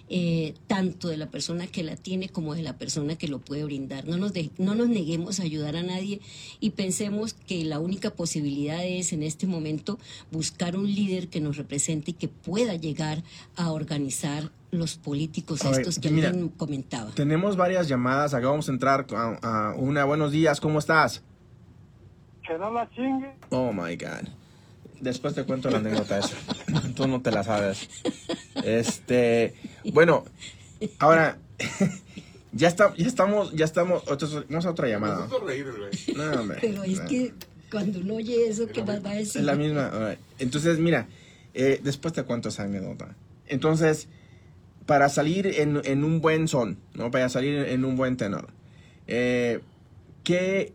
Eh, 0.10 0.54
tanto 0.68 1.10
de 1.10 1.18
la 1.18 1.30
persona 1.30 1.68
que 1.68 1.84
la 1.84 1.96
tiene 1.96 2.30
como 2.30 2.56
de 2.56 2.62
la 2.62 2.78
persona 2.78 3.16
que 3.18 3.28
lo 3.28 3.40
puede 3.40 3.64
brindar. 3.66 4.08
No 4.08 4.18
nos, 4.18 4.32
de- 4.34 4.52
no 4.58 4.74
nos 4.76 4.88
neguemos 4.88 5.40
a 5.40 5.44
ayudar 5.44 5.76
a 5.76 5.84
nadie 5.84 6.22
y 6.60 6.70
pensemos 6.72 7.34
que 7.34 7.66
la 7.66 7.80
única 7.80 8.12
posibilidad 8.12 8.84
es 8.86 9.12
en 9.14 9.22
este 9.24 9.48
momento 9.48 10.00
buscar 10.32 10.78
un 10.78 10.88
líder 10.88 11.28
que 11.28 11.42
nos 11.42 11.58
represente 11.58 12.12
y 12.12 12.14
que 12.14 12.28
pueda 12.30 12.76
llegar 12.76 13.24
a 13.56 13.72
organizar 13.72 14.52
los 14.72 14.98
políticos 14.98 15.64
A 15.64 15.72
ver, 15.72 15.80
estos 15.82 16.00
que 16.00 16.10
mira, 16.10 16.30
alguien 16.30 16.50
comentaba. 16.50 17.12
Tenemos 17.12 17.56
varias 17.56 17.88
llamadas, 17.88 18.34
acá 18.34 18.48
vamos 18.50 18.68
a 18.70 18.72
entrar 18.72 19.08
a, 19.16 19.72
a 19.72 19.76
una. 19.76 20.04
Buenos 20.06 20.32
días, 20.32 20.60
¿cómo 20.62 20.80
estás? 20.80 21.24
Que 22.46 22.58
no 22.58 22.72
la 22.72 22.90
chingue. 22.92 23.32
Oh 23.50 23.72
my 23.74 23.96
God. 23.96 24.30
Después 25.02 25.34
te 25.36 25.44
cuento 25.44 25.70
la 25.70 25.78
anécdota 25.78 26.20
esa. 26.20 26.36
Tú 26.96 27.08
no 27.08 27.22
te 27.22 27.32
la 27.32 27.44
sabes. 27.44 27.88
Este, 28.64 29.54
bueno, 29.94 30.26
ahora 31.00 31.38
ya 32.52 32.68
está, 32.68 32.94
ya 32.96 33.08
estamos, 33.08 33.54
ya 33.54 33.66
estamos. 33.66 34.04
otro- 34.08 34.46
Vamos 34.50 34.66
a 34.66 34.72
otra 34.72 34.88
llamada. 34.88 35.26
Nosotros 35.26 35.48
reír, 35.50 35.66
güey. 35.78 36.18
No, 36.18 36.42
hombre. 36.42 36.58
Pero 36.62 36.84
es 36.84 37.00
no. 37.00 37.06
que 37.08 37.34
cuando 37.72 38.00
uno 38.00 38.16
oye 38.16 38.48
eso, 38.48 38.68
¿qué 38.68 38.84
más 38.84 39.04
va 39.06 39.12
a 39.12 39.16
decir? 39.16 39.40
es 39.42 39.46
la 39.46 39.56
misma. 39.56 39.92
Entonces, 40.40 40.80
mira, 40.80 41.08
Eh, 41.54 41.80
después 41.84 42.14
te 42.14 42.22
cuento 42.24 42.50
esa 42.50 42.64
anécdota. 42.64 43.16
Entonces, 43.48 44.08
para 44.86 45.10
salir 45.10 45.48
en, 45.48 45.82
en 45.86 46.04
un 46.04 46.22
buen 46.22 46.48
son, 46.48 46.78
¿no? 46.94 47.10
Para 47.10 47.30
salir 47.30 47.56
en 47.68 47.84
un 47.84 47.96
buen 47.96 48.16
tenor. 48.16 48.50
Eh, 49.08 49.62
¿qué, 50.24 50.74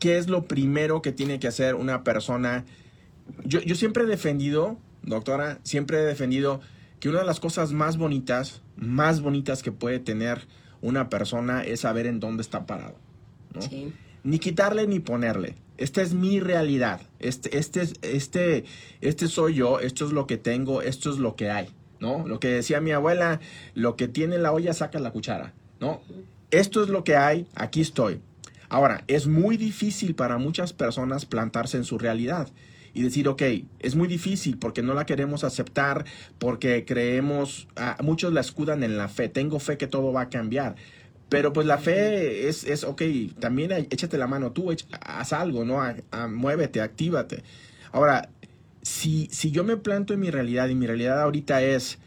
¿Qué 0.00 0.18
es 0.18 0.28
lo 0.28 0.46
primero 0.48 1.00
que 1.00 1.12
tiene 1.12 1.38
que 1.38 1.46
hacer 1.46 1.74
una 1.76 2.02
persona? 2.02 2.64
Yo, 3.44 3.60
yo 3.60 3.74
siempre 3.74 4.04
he 4.04 4.06
defendido, 4.06 4.78
doctora, 5.02 5.58
siempre 5.62 5.98
he 5.98 6.04
defendido 6.04 6.60
que 7.00 7.08
una 7.08 7.20
de 7.20 7.26
las 7.26 7.40
cosas 7.40 7.72
más 7.72 7.96
bonitas, 7.96 8.62
más 8.76 9.20
bonitas 9.20 9.62
que 9.62 9.72
puede 9.72 9.98
tener 9.98 10.46
una 10.82 11.08
persona 11.08 11.64
es 11.64 11.80
saber 11.80 12.06
en 12.06 12.20
dónde 12.20 12.42
está 12.42 12.66
parado. 12.66 12.96
¿no? 13.54 13.62
Sí. 13.62 13.92
Ni 14.24 14.38
quitarle 14.38 14.86
ni 14.86 15.00
ponerle. 15.00 15.54
Esta 15.78 16.02
es 16.02 16.14
mi 16.14 16.40
realidad. 16.40 17.00
Este, 17.18 17.58
este, 17.58 17.82
es- 17.82 17.94
este, 18.02 18.64
este 19.00 19.28
soy 19.28 19.54
yo, 19.54 19.80
esto 19.80 20.06
es 20.06 20.12
lo 20.12 20.26
que 20.26 20.36
tengo, 20.38 20.82
esto 20.82 21.10
es 21.10 21.18
lo 21.18 21.36
que 21.36 21.50
hay. 21.50 21.68
¿No? 21.98 22.26
Lo 22.28 22.40
que 22.40 22.48
decía 22.48 22.80
mi 22.82 22.90
abuela, 22.92 23.40
lo 23.74 23.96
que 23.96 24.06
tiene 24.06 24.36
la 24.38 24.52
olla 24.52 24.74
saca 24.74 24.98
la 24.98 25.12
cuchara. 25.12 25.54
¿No? 25.80 26.02
Esto 26.50 26.82
es 26.82 26.88
lo 26.90 27.04
que 27.04 27.16
hay, 27.16 27.46
aquí 27.54 27.80
estoy. 27.80 28.20
Ahora, 28.68 29.04
es 29.06 29.26
muy 29.26 29.56
difícil 29.56 30.14
para 30.14 30.36
muchas 30.38 30.72
personas 30.72 31.24
plantarse 31.24 31.76
en 31.78 31.84
su 31.84 31.98
realidad 31.98 32.48
y 32.96 33.02
decir, 33.02 33.28
ok, 33.28 33.42
es 33.78 33.94
muy 33.94 34.08
difícil 34.08 34.56
porque 34.56 34.82
no 34.82 34.94
la 34.94 35.04
queremos 35.04 35.44
aceptar, 35.44 36.06
porque 36.38 36.84
creemos, 36.86 37.68
ah, 37.76 37.98
muchos 38.02 38.32
la 38.32 38.40
escudan 38.40 38.82
en 38.82 38.96
la 38.96 39.08
fe, 39.08 39.28
tengo 39.28 39.58
fe 39.58 39.76
que 39.76 39.86
todo 39.86 40.12
va 40.14 40.22
a 40.22 40.28
cambiar. 40.30 40.76
Pero 41.28 41.52
pues 41.52 41.66
la 41.66 41.76
fe 41.76 42.48
es, 42.48 42.64
es 42.64 42.84
ok, 42.84 43.02
también 43.38 43.70
échate 43.72 44.16
la 44.16 44.26
mano 44.26 44.52
tú, 44.52 44.72
echa- 44.72 44.86
haz 45.00 45.32
algo, 45.34 45.64
¿no? 45.64 45.82
A- 45.82 45.96
a- 46.10 46.26
muévete, 46.26 46.80
actívate. 46.80 47.42
Ahora, 47.92 48.30
si, 48.80 49.28
si 49.30 49.50
yo 49.50 49.62
me 49.62 49.76
planto 49.76 50.14
en 50.14 50.20
mi 50.20 50.30
realidad 50.30 50.68
y 50.68 50.74
mi 50.74 50.86
realidad 50.86 51.20
ahorita 51.20 51.62
es, 51.62 51.98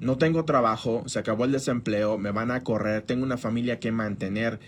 no 0.00 0.18
tengo 0.18 0.44
trabajo, 0.44 1.04
se 1.06 1.20
acabó 1.20 1.44
el 1.44 1.52
desempleo, 1.52 2.18
me 2.18 2.32
van 2.32 2.50
a 2.50 2.64
correr, 2.64 3.02
tengo 3.02 3.22
una 3.22 3.36
familia 3.38 3.78
que 3.78 3.92
mantener, 3.92 4.58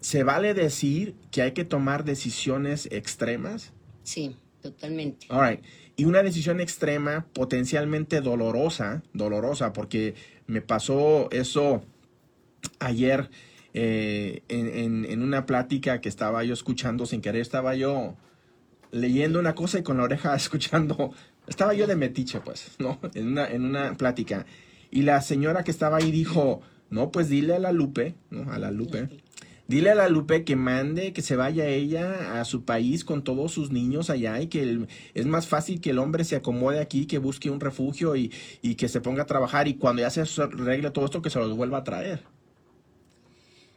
¿se 0.00 0.22
vale 0.22 0.54
decir 0.54 1.16
que 1.32 1.42
hay 1.42 1.52
que 1.52 1.64
tomar 1.64 2.04
decisiones 2.04 2.86
extremas? 2.92 3.72
Sí, 4.04 4.36
totalmente. 4.62 5.26
All 5.30 5.48
right. 5.50 5.60
Y 5.96 6.04
una 6.06 6.22
decisión 6.22 6.60
extrema, 6.60 7.26
potencialmente 7.34 8.20
dolorosa, 8.20 9.02
dolorosa, 9.12 9.72
porque 9.72 10.14
me 10.46 10.60
pasó 10.62 11.28
eso 11.30 11.84
ayer 12.78 13.28
eh, 13.74 14.42
en, 14.48 14.66
en- 14.68 15.04
en 15.04 15.22
una 15.22 15.46
plática 15.46 16.00
que 16.00 16.08
estaba 16.08 16.44
yo 16.44 16.54
escuchando 16.54 17.06
sin 17.06 17.20
querer, 17.20 17.40
estaba 17.42 17.74
yo 17.74 18.16
leyendo 18.90 19.38
una 19.40 19.54
cosa 19.54 19.78
y 19.78 19.82
con 19.82 19.96
la 19.98 20.04
oreja 20.04 20.34
escuchando, 20.36 21.12
estaba 21.46 21.74
yo 21.74 21.86
de 21.86 21.96
metiche, 21.96 22.40
pues, 22.40 22.72
¿no? 22.78 22.98
En 23.14 23.28
una, 23.28 23.46
en 23.48 23.64
una 23.64 23.94
plática. 23.96 24.46
Y 24.90 25.02
la 25.02 25.20
señora 25.22 25.64
que 25.64 25.70
estaba 25.70 25.96
ahí 25.98 26.10
dijo, 26.10 26.60
no, 26.90 27.10
pues 27.10 27.28
dile 27.28 27.54
a 27.54 27.58
la 27.58 27.72
Lupe, 27.72 28.14
¿no? 28.30 28.52
A 28.52 28.58
la 28.58 28.70
Lupe. 28.70 29.08
Dile 29.72 29.88
a 29.88 29.94
la 29.94 30.10
Lupe 30.10 30.44
que 30.44 30.54
mande, 30.54 31.14
que 31.14 31.22
se 31.22 31.34
vaya 31.34 31.66
ella 31.66 32.38
a 32.38 32.44
su 32.44 32.66
país 32.66 33.06
con 33.06 33.24
todos 33.24 33.52
sus 33.52 33.70
niños 33.70 34.10
allá 34.10 34.38
y 34.38 34.48
que 34.48 34.86
es 35.14 35.24
más 35.24 35.46
fácil 35.46 35.80
que 35.80 35.88
el 35.88 35.98
hombre 35.98 36.24
se 36.24 36.36
acomode 36.36 36.78
aquí, 36.78 37.06
que 37.06 37.16
busque 37.16 37.48
un 37.48 37.58
refugio 37.58 38.14
y, 38.14 38.30
y 38.60 38.74
que 38.74 38.90
se 38.90 39.00
ponga 39.00 39.22
a 39.22 39.26
trabajar 39.26 39.68
y 39.68 39.76
cuando 39.76 40.02
ya 40.02 40.10
se 40.10 40.20
arregle 40.42 40.90
todo 40.90 41.06
esto 41.06 41.22
que 41.22 41.30
se 41.30 41.38
los 41.38 41.56
vuelva 41.56 41.78
a 41.78 41.84
traer. 41.84 42.22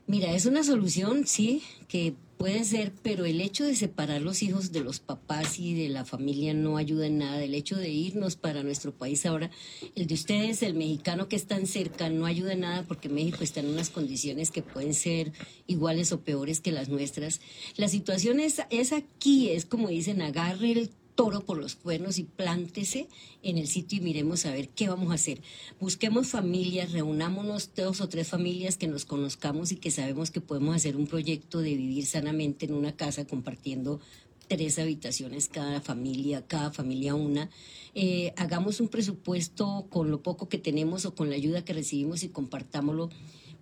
Mira, 0.06 0.34
es 0.34 0.46
una 0.46 0.64
solución, 0.64 1.26
sí, 1.28 1.64
que 1.88 2.16
puede 2.38 2.64
ser, 2.64 2.92
pero 3.02 3.26
el 3.26 3.42
hecho 3.42 3.66
de 3.66 3.76
separar 3.76 4.22
los 4.22 4.44
hijos 4.44 4.72
de 4.72 4.82
los 4.82 5.00
papás 5.00 5.60
y 5.60 5.74
de 5.74 5.90
la 5.90 6.06
familia 6.06 6.54
no 6.54 6.78
ayuda 6.78 7.08
en 7.08 7.18
nada. 7.20 7.44
El 7.44 7.54
hecho 7.54 7.76
de 7.78 7.90
irnos 7.90 8.36
para 8.36 8.64
nuestro 8.64 8.94
país 8.94 9.26
ahora, 9.26 9.52
el 9.96 10.08
de 10.08 10.14
ustedes, 10.14 10.62
el 10.64 10.74
mexicano 10.74 11.28
que 11.28 11.36
es 11.36 11.46
tan 11.46 11.68
cerca, 11.68 12.10
no 12.10 12.26
ayuda 12.26 12.54
en 12.54 12.62
nada 12.62 12.84
porque 12.84 13.10
México 13.10 13.44
está 13.44 13.62
en 13.62 13.68
unas 13.68 13.90
condiciones 13.90 14.52
que 14.52 14.62
pueden 14.62 14.94
ser 14.94 15.32
iguales 15.68 16.12
o 16.12 16.22
peores 16.22 16.62
que 16.62 16.72
las 16.72 16.90
nuestras. 16.90 17.42
La 17.78 17.88
situación 17.88 18.40
es, 18.40 18.62
es 18.70 18.92
aquí, 18.92 19.50
es 19.50 19.66
como 19.66 19.90
dicen, 19.90 20.22
agarre 20.22 20.72
el 20.72 20.90
toro 21.16 21.42
por 21.42 21.58
los 21.58 21.76
cuernos 21.76 22.20
y 22.20 22.24
plántese 22.24 23.08
en 23.42 23.58
el 23.58 23.68
sitio 23.68 23.98
y 23.98 24.02
miremos 24.02 24.46
a 24.46 24.52
ver 24.52 24.70
qué 24.70 24.90
vamos 24.90 25.12
a 25.12 25.16
hacer. 25.16 25.42
Busquemos 25.80 26.28
familias, 26.28 26.92
reunámonos 26.92 27.72
dos 27.76 28.02
o 28.02 28.10
tres 28.10 28.28
familias 28.28 28.78
que 28.78 28.88
nos 28.88 29.06
conozcamos 29.06 29.72
y 29.72 29.78
que 29.78 29.92
sabemos 29.92 30.30
que 30.30 30.42
podemos 30.42 30.76
hacer 30.76 30.98
un 30.98 31.08
proyecto 31.08 31.60
de 31.60 31.76
vivir 31.76 32.06
sanamente 32.06 32.66
en 32.66 32.74
una 32.74 32.96
casa 32.96 33.26
compartiendo 33.26 34.00
tres 34.48 34.78
habitaciones 34.78 35.48
cada 35.48 35.82
familia, 35.82 36.46
cada 36.46 36.72
familia 36.72 37.16
una. 37.16 37.50
Eh, 37.96 38.34
hagamos 38.38 38.80
un 38.80 38.90
presupuesto 38.90 39.88
con 39.90 40.12
lo 40.12 40.22
poco 40.22 40.50
que 40.50 40.58
tenemos 40.58 41.06
o 41.06 41.16
con 41.16 41.30
la 41.30 41.36
ayuda 41.36 41.64
que 41.64 41.74
recibimos 41.74 42.24
y 42.24 42.30
compartámoslo 42.30 43.10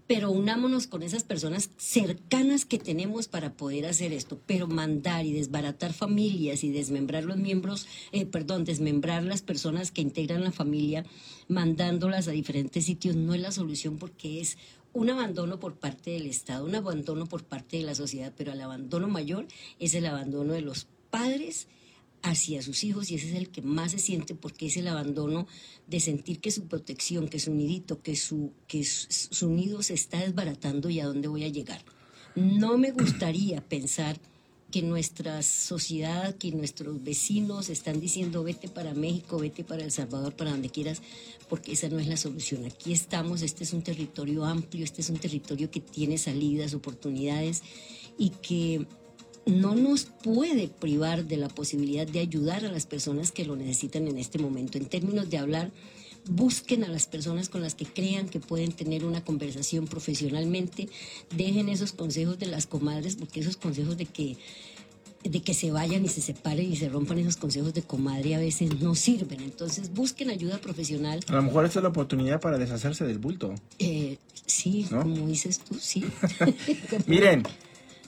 pero 0.08 0.32
unámonos 0.32 0.88
con 0.88 1.02
esas 1.04 1.24
personas 1.24 1.70
cercanas 1.78 2.66
que 2.66 2.78
tenemos 2.78 3.28
para 3.28 3.54
poder 3.54 3.86
hacer 3.86 4.13
esto. 4.13 4.39
Pero 4.46 4.68
mandar 4.68 5.26
y 5.26 5.34
desbaratar 5.34 5.94
familias 5.94 6.63
y 6.63 6.72
desmembrar 6.72 7.24
los 7.24 7.38
miembros, 7.38 7.88
eh, 8.12 8.26
perdón, 8.26 8.66
desmembrar 8.66 9.24
las 9.24 9.42
personas 9.42 9.92
que 9.92 10.02
integran 10.02 10.44
la 10.44 10.52
familia, 10.52 11.06
mandándolas 11.48 12.28
a 12.28 12.32
diferentes 12.32 12.86
sitios, 12.86 13.16
no 13.16 13.34
es 13.34 13.42
la 13.42 13.52
solución 13.52 13.98
porque 13.98 14.42
es 14.42 14.58
un 14.94 15.10
abandono 15.10 15.60
por 15.60 15.76
parte 15.76 16.12
del 16.12 16.28
Estado, 16.28 16.66
un 16.66 16.76
abandono 16.76 17.26
por 17.26 17.44
parte 17.44 17.78
de 17.78 17.84
la 17.84 17.96
sociedad, 17.96 18.34
pero 18.38 18.52
el 18.52 18.62
abandono 18.62 19.08
mayor 19.08 19.48
es 19.80 19.96
el 19.96 20.06
abandono 20.06 20.54
de 20.54 20.62
los 20.62 20.88
padres 21.10 21.68
hacia 22.24 22.62
sus 22.62 22.84
hijos 22.86 23.12
y 23.12 23.16
ese 23.16 23.30
es 23.30 23.36
el 23.36 23.50
que 23.50 23.62
más 23.62 23.92
se 23.92 24.00
siente 24.00 24.34
porque 24.34 24.68
es 24.68 24.78
el 24.78 24.88
abandono 24.88 25.46
de 25.88 26.00
sentir 26.00 26.40
que 26.40 26.52
su 26.52 26.68
protección, 26.68 27.28
que 27.28 27.40
su 27.40 27.54
nidito, 27.54 28.02
que 28.02 28.16
su, 28.16 28.54
que 28.68 28.84
su, 28.86 29.50
nido 29.50 29.84
se 29.84 29.94
está 29.94 30.20
desbaratando 30.20 30.90
y 30.90 31.02
a 31.02 31.06
dónde 31.06 31.28
voy 31.28 31.44
a 31.44 31.50
llegar. 31.50 31.84
No 32.36 32.78
me 32.78 32.92
gustaría 32.92 33.62
pensar 33.62 34.20
que 34.72 34.82
nuestra 34.82 35.44
sociedad, 35.44 36.36
que 36.36 36.52
nuestros 36.52 37.04
vecinos 37.04 37.70
están 37.70 38.00
diciendo 38.00 38.44
vete 38.44 38.70
para 38.70 38.96
México, 38.96 39.38
vete 39.38 39.64
para 39.64 39.84
El 39.84 39.92
Salvador, 39.92 40.36
para 40.36 40.52
donde 40.52 40.70
quieras, 40.70 41.02
porque 41.48 41.74
esa 41.74 41.90
no 41.90 42.00
es 42.00 42.08
la 42.08 42.18
solución. 42.18 42.66
Aquí 42.66 42.94
estamos, 42.94 43.44
este 43.44 43.66
es 43.66 43.74
un 43.74 43.84
territorio 43.84 44.46
amplio, 44.46 44.84
este 44.84 45.02
es 45.02 45.10
un 45.10 45.18
territorio 45.18 45.70
que 45.70 45.82
tiene 45.82 46.18
salidas, 46.18 46.74
oportunidades 46.74 47.62
y 48.18 48.30
que 48.30 48.88
no 49.46 49.76
nos 49.76 50.06
puede 50.06 50.68
privar 50.68 51.26
de 51.26 51.38
la 51.38 51.50
posibilidad 51.50 52.08
de 52.08 52.20
ayudar 52.20 52.66
a 52.66 52.72
las 52.72 52.86
personas 52.86 53.32
que 53.32 53.46
lo 53.46 53.56
necesitan 53.56 54.08
en 54.08 54.18
este 54.18 54.40
momento. 54.40 54.78
En 54.78 54.86
términos 54.86 55.30
de 55.30 55.38
hablar, 55.38 55.72
busquen 56.30 56.84
a 56.84 56.88
las 56.88 57.06
personas 57.06 57.50
con 57.50 57.62
las 57.62 57.76
que 57.76 57.86
crean 57.86 58.30
que 58.30 58.40
pueden 58.40 58.72
tener 58.72 59.04
una 59.06 59.24
conversación 59.24 59.88
profesionalmente, 59.88 60.88
dejen 61.36 61.70
esos 61.70 61.92
consejos 61.92 62.40
de 62.40 62.46
las 62.48 62.66
comadres, 62.68 63.16
porque 63.16 63.42
esos 63.42 63.58
consejos 63.58 63.98
de 63.98 64.06
que 64.06 64.38
de 65.24 65.42
que 65.42 65.54
se 65.54 65.72
vayan 65.72 66.04
y 66.04 66.10
se 66.10 66.20
separen 66.20 66.70
y 66.70 66.76
se 66.76 66.90
rompan 66.90 67.18
esos 67.18 67.38
consejos 67.38 67.74
de 67.74 67.82
comadre 67.82 68.36
a 68.36 68.40
veces 68.40 68.82
no 68.82 68.94
sirven. 68.94 69.40
Entonces 69.42 69.94
busquen 69.94 70.30
ayuda 70.30 70.58
profesional. 70.60 71.22
A 71.30 71.36
lo 71.36 71.44
mejor 71.44 71.64
esta 71.64 71.80
es 71.80 71.84
la 71.84 71.90
oportunidad 71.90 72.42
para 72.42 72.58
deshacerse 72.58 73.06
del 73.06 73.20
bulto. 73.20 73.56
Eh, 73.80 74.18
sí, 74.46 74.86
¿No? 74.92 75.02
como 75.02 75.26
dices 75.28 75.60
tú, 75.60 75.76
sí. 75.80 76.04
Miren, 77.08 77.44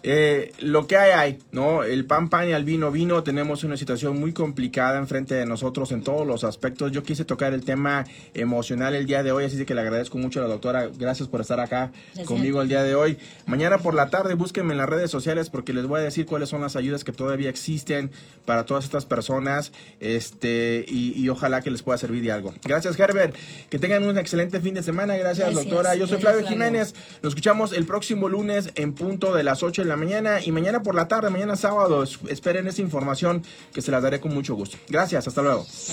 eh, 0.08 0.52
lo 0.60 0.86
que 0.86 0.98
hay, 0.98 1.12
hay, 1.14 1.40
¿no? 1.52 1.84
El 1.84 2.06
pan, 2.06 2.30
pan 2.30 2.48
y 2.48 2.54
al 2.54 2.64
vino, 2.64 2.92
vino. 2.92 3.24
Tenemos 3.24 3.64
una 3.64 3.76
situación 3.76 4.20
muy 4.20 4.34
complicada 4.34 5.00
enfrente 5.00 5.34
de 5.34 5.48
nosotros 5.48 5.92
en 5.92 6.04
todos 6.04 6.28
los 6.28 6.44
aspectos. 6.44 6.92
Yo 6.92 7.02
quise 7.02 7.26
tocar 7.26 7.54
el 7.56 7.66
tema 7.66 8.06
emocional 8.36 8.94
el 8.94 9.08
día 9.08 9.24
de 9.24 9.32
hoy, 9.32 9.46
así 9.46 9.66
que 9.66 9.74
le 9.74 9.82
agradezco 9.82 10.20
mucho 10.20 10.40
a 10.40 10.44
la 10.44 10.50
doctora. 10.50 10.90
Gracias 10.96 11.28
por 11.28 11.42
estar 11.42 11.60
acá 11.60 11.92
Gracias. 12.10 12.28
conmigo 12.28 12.62
el 12.62 12.68
día 12.68 12.84
de 12.84 12.94
hoy. 12.94 13.18
Mañana 13.48 13.80
por 13.80 13.96
la 13.96 14.12
tarde 14.12 14.36
búsquenme 14.36 14.74
en 14.74 14.78
las 14.78 14.88
redes 14.88 15.10
sociales 15.10 15.50
porque 15.50 15.74
les 15.74 15.88
voy 15.88 16.02
a 16.02 16.04
decir 16.04 16.28
cuáles 16.28 16.50
son 16.50 16.62
las 16.62 16.76
ayudas 16.76 17.04
que 17.04 17.12
todavía 17.12 17.50
existen 17.50 18.12
para 18.46 18.68
todas 18.68 18.84
estas 18.84 19.08
personas. 19.08 19.72
Este, 20.00 20.86
y, 20.88 21.20
y 21.20 21.30
ojalá 21.30 21.62
que 21.62 21.72
les 21.72 21.82
pueda 21.82 21.98
servir 21.98 22.22
de 22.22 22.32
algo. 22.32 22.54
Gracias, 22.64 23.00
Herbert. 23.00 23.36
Que 23.72 23.80
tengan 23.80 24.04
un 24.04 24.20
excelente 24.20 24.60
fin 24.60 24.76
de 24.76 24.84
semana. 24.84 25.18
Gracias, 25.18 25.48
Gracias. 25.50 25.66
doctora. 25.66 25.96
Yo 25.96 26.06
soy 26.06 26.20
Gracias, 26.20 26.22
Flavio 26.22 26.42
Flavio. 26.48 26.66
Jiménez. 26.68 26.94
Nos 27.24 27.32
escuchamos 27.32 27.74
el 27.74 27.86
próximo 27.88 28.30
lunes 28.30 28.70
en 28.76 28.94
punto 28.94 29.34
de 29.34 29.44
las 29.44 29.64
8 29.64 29.82
de 29.82 29.88
la 29.88 29.95
mañana 29.96 30.40
y 30.44 30.52
mañana 30.52 30.82
por 30.84 30.96
la 30.96 31.08
tarde, 31.08 31.30
mañana 31.30 31.56
sábado. 31.56 32.04
es- 32.04 32.20
Esperen 32.30 32.68
esa 32.68 32.82
información 32.82 33.44
que 33.74 33.82
se 33.82 33.92
las 33.92 34.02
daré 34.04 34.20
con 34.20 34.34
mucho 34.34 34.56
gusto. 34.56 34.78
Gracias, 34.90 35.28
hasta 35.28 35.42
luego. 35.42 35.66